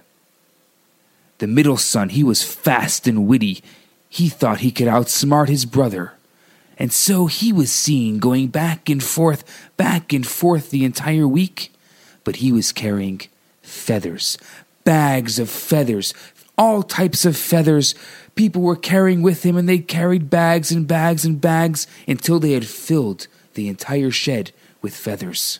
The 1.39 1.47
middle 1.47 1.77
son, 1.77 2.09
he 2.09 2.23
was 2.23 2.43
fast 2.43 3.07
and 3.07 3.27
witty. 3.27 3.63
He 4.09 4.27
thought 4.27 4.59
he 4.59 4.71
could 4.71 4.87
outsmart 4.87 5.47
his 5.47 5.65
brother. 5.65 6.13
And 6.77 6.91
so 6.93 7.27
he 7.27 7.53
was 7.53 7.71
seen 7.71 8.19
going 8.19 8.47
back 8.47 8.89
and 8.89 9.03
forth, 9.03 9.43
back 9.77 10.13
and 10.13 10.25
forth 10.25 10.69
the 10.69 10.85
entire 10.85 11.27
week. 11.27 11.71
But 12.23 12.37
he 12.37 12.51
was 12.51 12.71
carrying 12.71 13.21
feathers, 13.61 14.37
bags 14.83 15.39
of 15.39 15.49
feathers, 15.49 16.13
all 16.57 16.83
types 16.83 17.25
of 17.25 17.37
feathers. 17.37 17.95
People 18.35 18.61
were 18.61 18.75
carrying 18.75 19.21
with 19.21 19.43
him, 19.43 19.57
and 19.57 19.67
they 19.67 19.79
carried 19.79 20.29
bags 20.29 20.71
and 20.71 20.87
bags 20.87 21.25
and 21.25 21.39
bags 21.39 21.87
until 22.07 22.39
they 22.39 22.53
had 22.53 22.65
filled 22.65 23.27
the 23.53 23.67
entire 23.67 24.11
shed 24.11 24.51
with 24.81 24.95
feathers. 24.95 25.59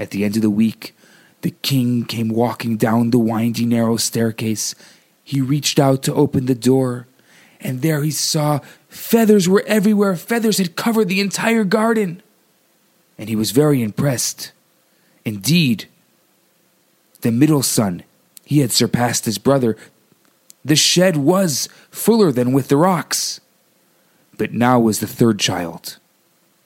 At 0.00 0.10
the 0.10 0.24
end 0.24 0.36
of 0.36 0.42
the 0.42 0.48
week, 0.48 0.96
the 1.42 1.50
king 1.50 2.06
came 2.06 2.30
walking 2.30 2.78
down 2.78 3.10
the 3.10 3.18
windy, 3.18 3.66
narrow 3.66 3.98
staircase. 3.98 4.74
He 5.22 5.42
reached 5.42 5.78
out 5.78 6.02
to 6.04 6.14
open 6.14 6.46
the 6.46 6.54
door, 6.54 7.06
and 7.60 7.82
there 7.82 8.02
he 8.02 8.10
saw 8.10 8.60
feathers 8.88 9.46
were 9.46 9.62
everywhere. 9.66 10.16
Feathers 10.16 10.56
had 10.56 10.74
covered 10.74 11.08
the 11.08 11.20
entire 11.20 11.64
garden. 11.64 12.22
And 13.18 13.28
he 13.28 13.36
was 13.36 13.50
very 13.50 13.82
impressed. 13.82 14.52
Indeed, 15.26 15.86
the 17.20 17.30
middle 17.30 17.62
son, 17.62 18.02
he 18.42 18.60
had 18.60 18.72
surpassed 18.72 19.26
his 19.26 19.36
brother. 19.36 19.76
The 20.64 20.76
shed 20.76 21.18
was 21.18 21.68
fuller 21.90 22.32
than 22.32 22.52
with 22.52 22.68
the 22.68 22.78
rocks. 22.78 23.40
But 24.38 24.54
now 24.54 24.80
was 24.80 25.00
the 25.00 25.06
third 25.06 25.38
child, 25.38 25.98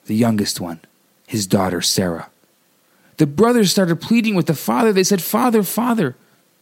the 0.05 0.15
youngest 0.15 0.61
one, 0.61 0.79
his 1.27 1.45
daughter 1.45 1.81
Sarah. 1.81 2.29
The 3.17 3.27
brothers 3.27 3.71
started 3.71 4.01
pleading 4.01 4.35
with 4.35 4.47
the 4.47 4.53
father. 4.53 4.91
They 4.91 5.03
said, 5.03 5.21
Father, 5.21 5.63
Father, 5.63 6.15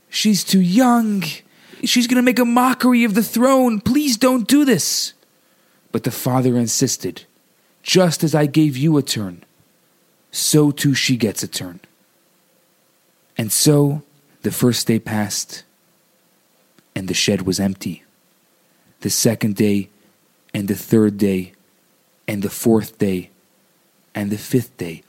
she's 0.10 0.44
too 0.44 0.62
young. 0.62 1.24
She's 1.84 2.08
going 2.08 2.18
to 2.18 2.22
make 2.22 2.40
a 2.40 2.46
mockery 2.46 3.04
of 3.04 3.16
the 3.16 3.24
throne. 3.24 3.82
Please 3.82 4.18
don't 4.18 4.48
do 4.48 4.64
this. 4.64 5.14
But 5.92 6.04
the 6.04 6.12
father 6.12 6.58
insisted, 6.58 7.26
Just 7.82 8.24
as 8.24 8.34
I 8.34 8.46
gave 8.46 8.78
you 8.78 8.98
a 8.98 9.02
turn, 9.02 9.44
so 10.32 10.72
too 10.72 10.94
she 10.94 11.18
gets 11.18 11.44
a 11.44 11.48
turn. 11.48 11.80
And 13.38 13.52
so 13.52 14.04
the 14.44 14.52
first 14.52 14.88
day 14.88 15.00
passed, 15.00 15.64
and 16.96 17.08
the 17.08 17.14
shed 17.14 17.44
was 17.44 17.60
empty. 17.60 18.04
The 19.02 19.10
second 19.10 19.56
day, 19.56 19.90
and 20.54 20.68
the 20.68 20.76
third 20.76 21.18
day, 21.18 21.54
and 22.28 22.42
the 22.42 22.50
fourth 22.50 22.98
day, 22.98 23.32
and 24.16 24.32
the 24.32 24.38
fifth 24.38 24.78
day. 24.78 25.04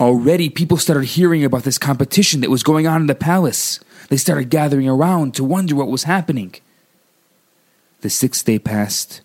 Already, 0.00 0.50
people 0.50 0.78
started 0.78 1.04
hearing 1.04 1.44
about 1.44 1.62
this 1.62 1.78
competition 1.78 2.40
that 2.40 2.50
was 2.50 2.62
going 2.62 2.86
on 2.86 3.02
in 3.02 3.06
the 3.06 3.14
palace. 3.14 3.78
They 4.08 4.16
started 4.16 4.50
gathering 4.50 4.88
around 4.88 5.34
to 5.34 5.44
wonder 5.44 5.74
what 5.74 5.88
was 5.88 6.04
happening. 6.04 6.54
The 8.00 8.10
sixth 8.10 8.44
day 8.44 8.58
passed, 8.58 9.20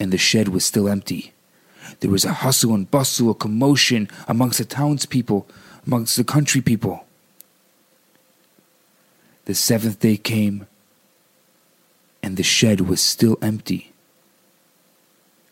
and 0.00 0.10
the 0.10 0.18
shed 0.18 0.48
was 0.48 0.64
still 0.64 0.88
empty. 0.88 1.34
There 2.00 2.10
was 2.10 2.24
a 2.24 2.32
hustle 2.32 2.74
and 2.74 2.90
bustle, 2.90 3.30
a 3.30 3.34
commotion 3.34 4.08
amongst 4.26 4.58
the 4.58 4.64
townspeople, 4.64 5.46
amongst 5.86 6.16
the 6.16 6.24
country 6.24 6.60
people. 6.60 7.04
The 9.44 9.54
seventh 9.54 10.00
day 10.00 10.16
came, 10.16 10.66
and 12.22 12.36
the 12.36 12.42
shed 12.42 12.82
was 12.82 13.00
still 13.00 13.38
empty. 13.40 13.92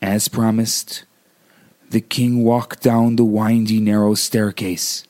As 0.01 0.27
promised, 0.27 1.03
the 1.89 2.01
king 2.01 2.43
walked 2.43 2.83
down 2.83 3.15
the 3.15 3.25
windy, 3.25 3.79
narrow 3.79 4.13
staircase 4.13 5.05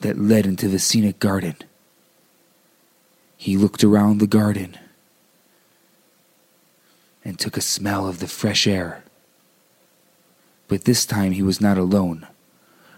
that 0.00 0.18
led 0.18 0.46
into 0.46 0.68
the 0.68 0.78
scenic 0.78 1.18
garden. 1.18 1.56
He 3.36 3.56
looked 3.56 3.84
around 3.84 4.18
the 4.18 4.26
garden 4.26 4.78
and 7.24 7.38
took 7.38 7.56
a 7.56 7.60
smell 7.60 8.08
of 8.08 8.18
the 8.18 8.26
fresh 8.26 8.66
air. 8.66 9.04
But 10.68 10.84
this 10.84 11.06
time 11.06 11.32
he 11.32 11.42
was 11.42 11.60
not 11.60 11.78
alone, 11.78 12.26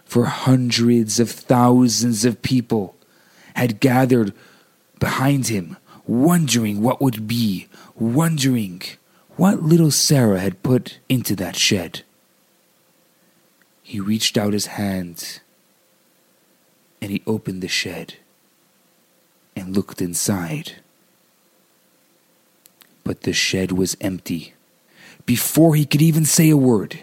for 0.04 0.24
hundreds 0.26 1.20
of 1.20 1.30
thousands 1.30 2.24
of 2.24 2.42
people 2.42 2.96
had 3.54 3.80
gathered 3.80 4.32
behind 4.98 5.48
him, 5.48 5.76
wondering 6.06 6.80
what 6.80 7.00
would 7.00 7.26
be, 7.26 7.68
wondering 7.94 8.80
what 9.36 9.62
little 9.62 9.90
Sarah 9.90 10.40
had 10.40 10.62
put 10.62 10.98
into 11.08 11.36
that 11.36 11.56
shed. 11.56 12.02
He 13.88 14.00
reached 14.00 14.36
out 14.36 14.52
his 14.52 14.66
hand 14.66 15.40
and 17.00 17.10
he 17.10 17.22
opened 17.26 17.62
the 17.62 17.68
shed 17.68 18.16
and 19.56 19.74
looked 19.74 20.02
inside. 20.02 20.72
But 23.02 23.22
the 23.22 23.32
shed 23.32 23.72
was 23.72 23.96
empty. 24.02 24.52
Before 25.24 25.74
he 25.74 25.86
could 25.86 26.02
even 26.02 26.26
say 26.26 26.50
a 26.50 26.56
word, 26.58 26.98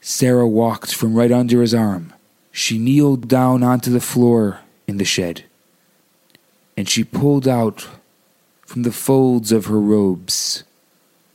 Sarah 0.00 0.48
walked 0.48 0.92
from 0.92 1.14
right 1.14 1.30
under 1.30 1.60
his 1.60 1.72
arm. 1.72 2.12
She 2.50 2.78
kneeled 2.78 3.28
down 3.28 3.62
onto 3.62 3.92
the 3.92 4.00
floor 4.00 4.58
in 4.88 4.96
the 4.96 5.04
shed, 5.04 5.44
and 6.76 6.88
she 6.88 7.04
pulled 7.04 7.46
out 7.46 7.86
from 8.66 8.82
the 8.82 8.90
folds 8.90 9.52
of 9.52 9.66
her 9.66 9.80
robes 9.80 10.64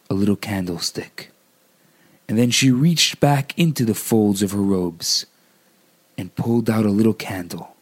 a 0.09 0.13
little 0.13 0.35
candlestick. 0.35 1.31
And 2.29 2.37
then 2.37 2.51
she 2.51 2.69
reached 2.69 3.19
back 3.19 3.57
into 3.57 3.83
the 3.83 3.95
folds 3.95 4.43
of 4.43 4.51
her 4.51 4.61
robes 4.61 5.25
and 6.15 6.35
pulled 6.35 6.69
out 6.69 6.85
a 6.85 6.91
little 6.91 7.15
candle. 7.15 7.75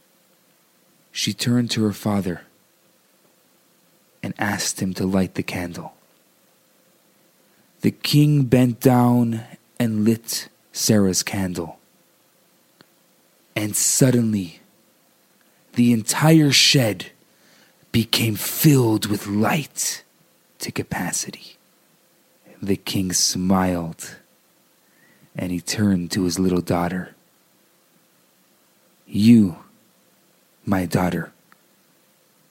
She 1.11 1.33
turned 1.33 1.69
to 1.71 1.83
her 1.83 1.91
father 1.91 2.43
and 4.23 4.33
asked 4.39 4.81
him 4.81 4.93
to 4.93 5.05
light 5.05 5.35
the 5.35 5.43
candle. 5.43 5.95
The 7.81 7.91
king 7.91 8.45
bent 8.45 8.79
down 8.79 9.43
and 9.81 10.05
lit 10.05 10.47
Sarah's 10.71 11.23
candle. 11.23 11.77
And 13.53 13.75
suddenly, 13.75 14.61
the 15.73 15.91
entire 15.91 16.53
shed 16.53 17.07
became 17.91 18.35
filled 18.35 19.07
with 19.07 19.27
light 19.27 20.03
to 20.59 20.71
capacity. 20.71 21.57
The 22.61 22.77
king 22.77 23.11
smiled 23.11 24.15
and 25.37 25.51
he 25.51 25.61
turned 25.61 26.11
to 26.11 26.23
his 26.23 26.39
little 26.39 26.61
daughter. 26.61 27.15
You, 29.05 29.57
my 30.65 30.85
daughter, 30.85 31.31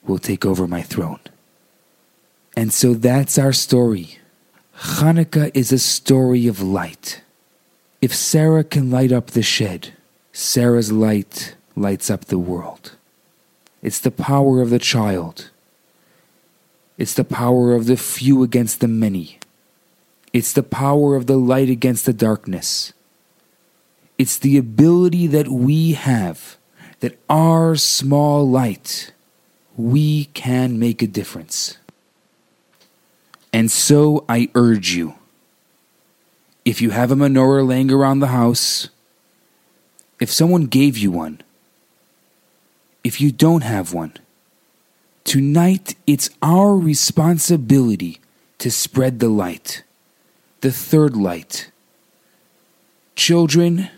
will 0.04 0.18
take 0.18 0.46
over 0.46 0.66
my 0.66 0.82
throne. 0.82 1.20
And 2.56 2.72
so 2.72 2.94
that's 2.94 3.38
our 3.38 3.52
story. 3.52 4.18
Hanukkah 4.78 5.50
is 5.54 5.72
a 5.72 5.78
story 5.78 6.46
of 6.46 6.62
light. 6.62 7.22
If 8.00 8.14
Sarah 8.14 8.64
can 8.64 8.90
light 8.90 9.12
up 9.12 9.28
the 9.28 9.42
shed, 9.42 9.94
Sarah's 10.32 10.92
light 10.92 11.56
lights 11.74 12.08
up 12.10 12.26
the 12.26 12.38
world. 12.38 12.92
It's 13.82 14.00
the 14.00 14.10
power 14.10 14.62
of 14.62 14.70
the 14.70 14.78
child. 14.78 15.50
It's 16.98 17.14
the 17.14 17.24
power 17.24 17.74
of 17.74 17.86
the 17.86 17.96
few 17.96 18.42
against 18.42 18.80
the 18.80 18.88
many. 18.88 19.38
It's 20.32 20.52
the 20.52 20.62
power 20.62 21.16
of 21.16 21.26
the 21.26 21.36
light 21.36 21.70
against 21.70 22.06
the 22.06 22.12
darkness. 22.12 22.92
It's 24.18 24.38
the 24.38 24.58
ability 24.58 25.26
that 25.28 25.48
we 25.48 25.92
have, 25.92 26.56
that 27.00 27.18
our 27.28 27.76
small 27.76 28.48
light, 28.48 29.12
we 29.76 30.26
can 30.26 30.78
make 30.78 31.02
a 31.02 31.06
difference. 31.06 31.78
And 33.52 33.70
so 33.70 34.24
I 34.28 34.50
urge 34.54 34.90
you 34.90 35.14
if 36.66 36.82
you 36.82 36.90
have 36.90 37.12
a 37.12 37.14
menorah 37.14 37.64
laying 37.64 37.92
around 37.92 38.18
the 38.18 38.26
house, 38.26 38.88
if 40.18 40.32
someone 40.32 40.66
gave 40.66 40.98
you 40.98 41.12
one, 41.12 41.40
if 43.04 43.20
you 43.20 43.30
don't 43.30 43.62
have 43.62 43.94
one, 43.94 44.14
tonight 45.22 45.94
it's 46.08 46.28
our 46.42 46.76
responsibility 46.76 48.20
to 48.58 48.68
spread 48.68 49.20
the 49.20 49.28
light, 49.28 49.84
the 50.66 50.72
third 50.72 51.16
light. 51.16 51.70
Children, 53.14 53.88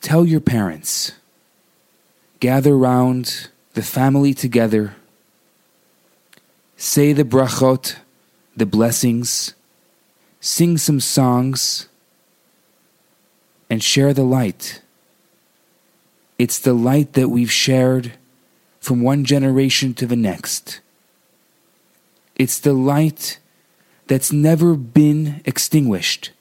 tell 0.00 0.26
your 0.26 0.40
parents. 0.40 1.12
Gather 2.40 2.76
round 2.76 3.50
the 3.74 3.82
family 3.82 4.34
together. 4.34 4.96
Say 6.76 7.12
the 7.12 7.22
brachot 7.22 7.98
the 8.56 8.66
blessings, 8.66 9.54
sing 10.40 10.76
some 10.76 10.98
songs, 10.98 11.86
and 13.70 13.80
share 13.80 14.12
the 14.12 14.24
light. 14.24 14.82
It's 16.36 16.58
the 16.58 16.74
light 16.74 17.12
that 17.12 17.28
we've 17.28 17.52
shared 17.52 18.14
from 18.80 19.02
one 19.02 19.24
generation 19.24 19.94
to 19.94 20.04
the 20.04 20.16
next. 20.16 20.80
It's 22.34 22.58
the 22.58 22.72
light 22.72 23.38
that's 24.08 24.32
never 24.32 24.74
been 24.74 25.42
extinguished. 25.44 26.32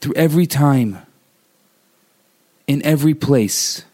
Through 0.00 0.14
every 0.14 0.46
time, 0.46 0.98
in 2.66 2.82
every 2.84 3.14
place, 3.14 3.84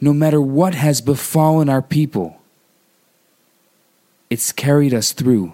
no 0.00 0.12
matter 0.12 0.40
what 0.40 0.74
has 0.74 1.00
befallen 1.00 1.68
our 1.68 1.82
people, 1.82 2.40
it's 4.28 4.50
carried 4.50 4.92
us 4.92 5.12
through. 5.12 5.52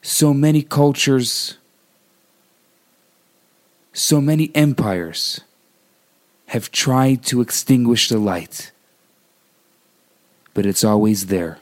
So 0.00 0.32
many 0.32 0.62
cultures, 0.62 1.58
so 3.92 4.20
many 4.20 4.50
empires 4.54 5.40
have 6.46 6.70
tried 6.70 7.24
to 7.24 7.40
extinguish 7.40 8.08
the 8.08 8.18
light, 8.18 8.70
but 10.54 10.64
it's 10.64 10.84
always 10.84 11.26
there. 11.26 11.58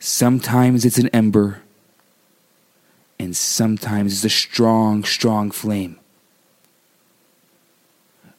Sometimes 0.00 0.86
it's 0.86 0.98
an 0.98 1.08
ember, 1.08 1.60
and 3.18 3.36
sometimes 3.36 4.14
it's 4.14 4.24
a 4.24 4.30
strong, 4.34 5.04
strong 5.04 5.50
flame. 5.50 6.00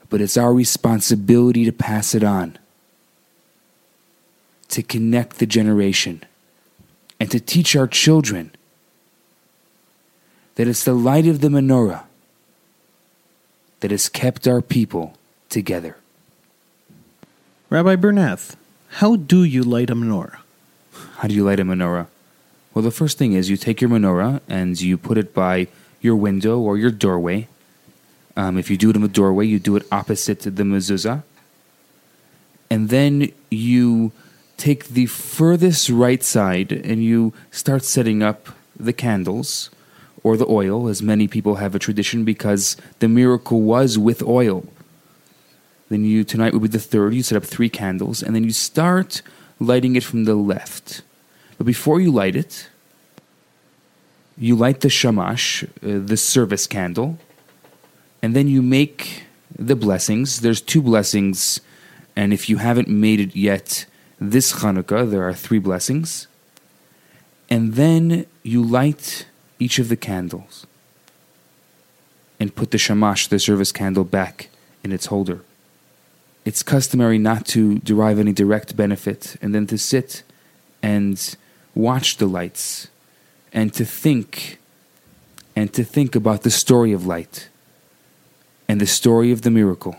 But 0.10 0.22
it's 0.22 0.36
our 0.38 0.54
responsibility 0.54 1.64
to 1.64 1.72
pass 1.72 2.16
it 2.16 2.24
on 2.24 2.58
to 4.70 4.82
connect 4.82 5.38
the 5.38 5.46
generation 5.46 6.24
and 7.20 7.30
to 7.30 7.40
teach 7.40 7.76
our 7.76 7.88
children 7.88 8.52
that 10.56 10.68
it's 10.68 10.84
the 10.84 10.94
light 10.94 11.28
of 11.28 11.42
the 11.42 11.50
menorah 11.50 12.04
that 13.82 13.92
has 13.92 14.10
kept 14.10 14.48
our 14.48 14.62
people 14.62 15.14
together. 15.50 15.98
Rabbi 17.70 17.96
Bernath, 17.98 18.56
how 18.90 19.16
do 19.16 19.44
you 19.44 19.62
light 19.62 19.90
a 19.90 19.96
menorah? 19.96 20.40
How 21.22 21.28
do 21.28 21.36
you 21.36 21.44
light 21.44 21.60
a 21.60 21.64
menorah? 21.64 22.08
Well, 22.74 22.82
the 22.82 22.90
first 22.90 23.20
thing 23.20 23.34
is 23.34 23.48
you 23.48 23.56
take 23.56 23.80
your 23.80 23.92
menorah 23.92 24.42
and 24.50 24.82
you 24.82 24.98
put 24.98 25.20
it 25.20 25.36
by 25.36 25.68
your 26.02 26.16
window 26.16 26.58
or 26.58 26.80
your 26.80 26.90
doorway. 26.90 27.48
Um, 28.36 28.58
if 28.58 28.72
you 28.72 28.76
do 28.76 28.90
it 28.90 28.96
in 28.96 29.04
the 29.04 29.08
doorway, 29.08 29.46
you 29.46 29.60
do 29.60 29.76
it 29.76 29.86
opposite 29.92 30.40
the 30.40 30.50
mezuzah. 30.50 31.22
And 32.72 32.90
then 32.90 33.32
you 33.52 34.14
take 34.58 34.86
the 34.86 35.06
furthest 35.06 35.92
right 35.92 36.24
side 36.24 36.72
and 36.72 37.04
you 37.04 37.34
start 37.52 37.84
setting 37.84 38.24
up 38.24 38.50
the 38.76 38.92
candles 38.92 39.70
or 40.24 40.36
the 40.38 40.48
oil, 40.48 40.88
as 40.88 41.04
many 41.04 41.28
people 41.28 41.58
have 41.58 41.76
a 41.76 41.80
tradition 41.80 42.26
because 42.26 42.78
the 42.98 43.08
miracle 43.08 43.62
was 43.62 43.96
with 43.96 44.24
oil. 44.24 44.66
Then 45.90 46.04
you 46.04 46.24
tonight 46.24 46.54
would 46.54 46.64
be 46.64 46.68
the 46.68 46.80
third. 46.80 47.14
You 47.14 47.22
set 47.22 47.38
up 47.38 47.44
three 47.44 47.70
candles, 47.70 48.24
and 48.24 48.34
then 48.34 48.44
you 48.44 48.52
start 48.52 49.22
lighting 49.60 49.96
it 49.96 50.04
from 50.04 50.24
the 50.24 50.34
left. 50.34 51.04
But 51.62 51.68
before 51.68 52.02
you 52.02 52.12
light 52.12 52.36
it, 52.36 52.70
you 54.36 54.56
light 54.56 54.80
the 54.80 54.90
shamash, 54.90 55.64
uh, 55.64 55.68
the 55.82 56.18
service 56.18 56.66
candle, 56.66 57.20
and 58.24 58.36
then 58.36 58.48
you 58.48 58.64
make 58.64 59.26
the 59.60 59.76
blessings. 59.76 60.42
There's 60.42 60.60
two 60.60 60.82
blessings, 60.82 61.62
and 62.16 62.34
if 62.34 62.50
you 62.50 62.58
haven't 62.58 62.88
made 62.88 63.20
it 63.20 63.36
yet, 63.36 63.86
this 64.20 64.54
Hanukkah, 64.54 65.08
there 65.08 65.22
are 65.22 65.36
three 65.36 65.60
blessings. 65.60 66.26
And 67.48 67.76
then 67.76 68.26
you 68.42 68.64
light 68.64 69.28
each 69.60 69.78
of 69.78 69.88
the 69.88 69.96
candles 69.96 70.66
and 72.40 72.56
put 72.56 72.72
the 72.72 72.80
shamash, 72.80 73.28
the 73.28 73.38
service 73.38 73.72
candle, 73.72 74.04
back 74.04 74.50
in 74.84 74.92
its 74.92 75.06
holder. 75.06 75.42
It's 76.44 76.64
customary 76.64 77.20
not 77.20 77.46
to 77.50 77.78
derive 77.78 78.18
any 78.18 78.34
direct 78.34 78.76
benefit 78.76 79.36
and 79.44 79.54
then 79.54 79.68
to 79.68 79.78
sit 79.78 80.24
and 80.82 81.36
watch 81.76 82.18
the 82.18 82.26
lights 82.26 82.88
and 83.54 83.74
to 83.74 83.86
think 83.86 84.60
and 85.56 85.74
to 85.74 85.84
think 85.84 86.16
about 86.16 86.44
the 86.44 86.50
story 86.50 86.92
of 86.92 87.06
light 87.06 87.50
and 88.68 88.80
the 88.80 88.88
story 88.88 89.32
of 89.32 89.42
the 89.42 89.52
miracle. 89.52 89.96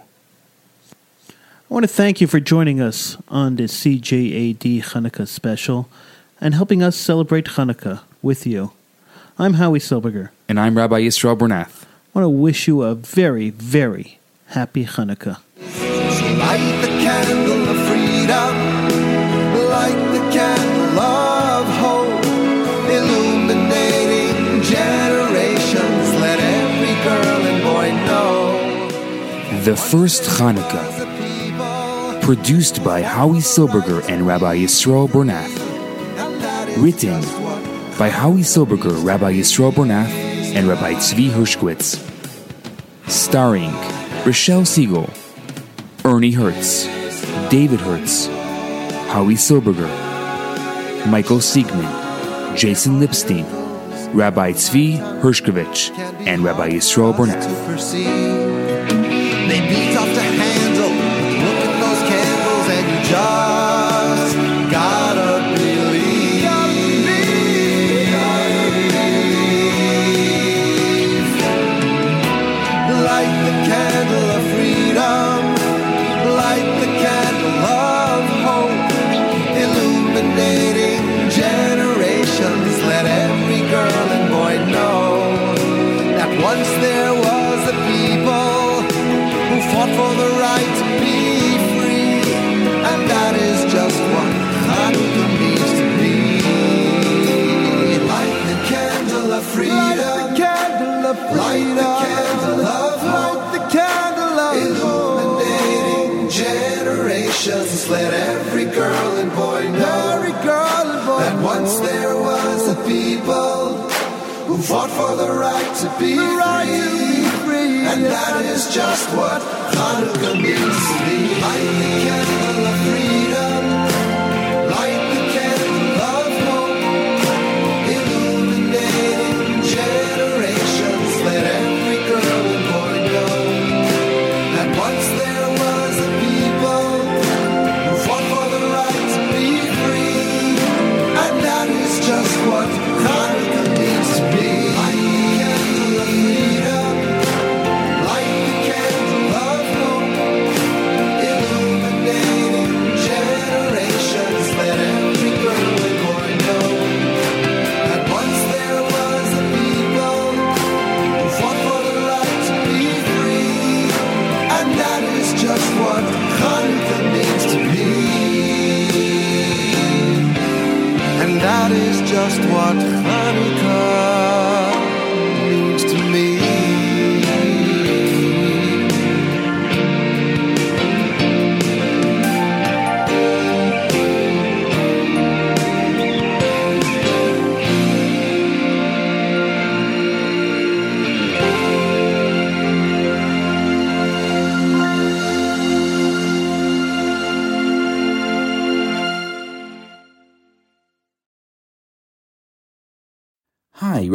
I 1.29 1.75
want 1.75 1.85
to 1.85 1.89
thank 1.89 2.21
you 2.21 2.27
for 2.27 2.41
joining 2.41 2.81
us 2.81 3.17
on 3.29 3.57
this 3.57 3.85
CJAD 3.85 4.83
Hanukkah 4.83 5.27
special 5.27 5.89
and 6.41 6.55
helping 6.55 6.83
us 6.83 6.97
celebrate 6.97 7.47
Hanukkah 7.47 8.01
with 8.21 8.47
you. 8.47 8.73
I'm 9.39 9.55
Howie 9.55 9.79
Silberger. 9.79 10.31
And 10.49 10.61
I'm 10.61 10.77
Rabbi 10.77 11.01
Yisrael 11.01 11.37
Bernath. 11.37 11.85
I 12.15 12.19
want 12.19 12.25
to 12.27 12.29
wish 12.29 12.69
you 12.69 12.83
a 12.83 12.95
very, 12.95 13.51
very 13.51 14.19
happy 14.49 14.85
Hanukkah. 14.85 15.39
The 29.65 29.77
First 29.77 30.25
Hanukkah. 30.25 32.21
Produced 32.21 32.83
by 32.83 33.01
Howie 33.01 33.39
Silberger 33.39 34.03
and 34.09 34.27
Rabbi 34.27 34.57
Yisrael 34.57 35.09
Bernath. 35.09 35.57
Written 36.83 37.21
by 37.97 38.09
Howie 38.09 38.43
Silberger, 38.43 39.05
Rabbi 39.07 39.35
Yisrael 39.35 39.71
Bernath, 39.71 40.11
and 40.57 40.67
Rabbi 40.67 40.95
Tzvi 40.95 41.31
Hershkowitz. 41.31 41.95
Starring 43.09 43.71
Rochelle 44.27 44.65
Siegel, 44.65 45.09
Ernie 46.05 46.33
Hertz, 46.33 46.87
David 47.49 47.79
Hertz, 47.83 48.27
Howie 49.13 49.37
Silberger, 49.37 49.87
Michael 51.07 51.39
Siegman, 51.39 52.57
Jason 52.57 52.99
Lipstein, 52.99 53.47
Rabbi 54.13 54.55
Tzvi 54.55 54.99
Hershkovich, 55.21 55.97
and 56.27 56.43
Rabbi 56.43 56.71
Yisrael 56.71 57.15
Bernath. 57.15 58.42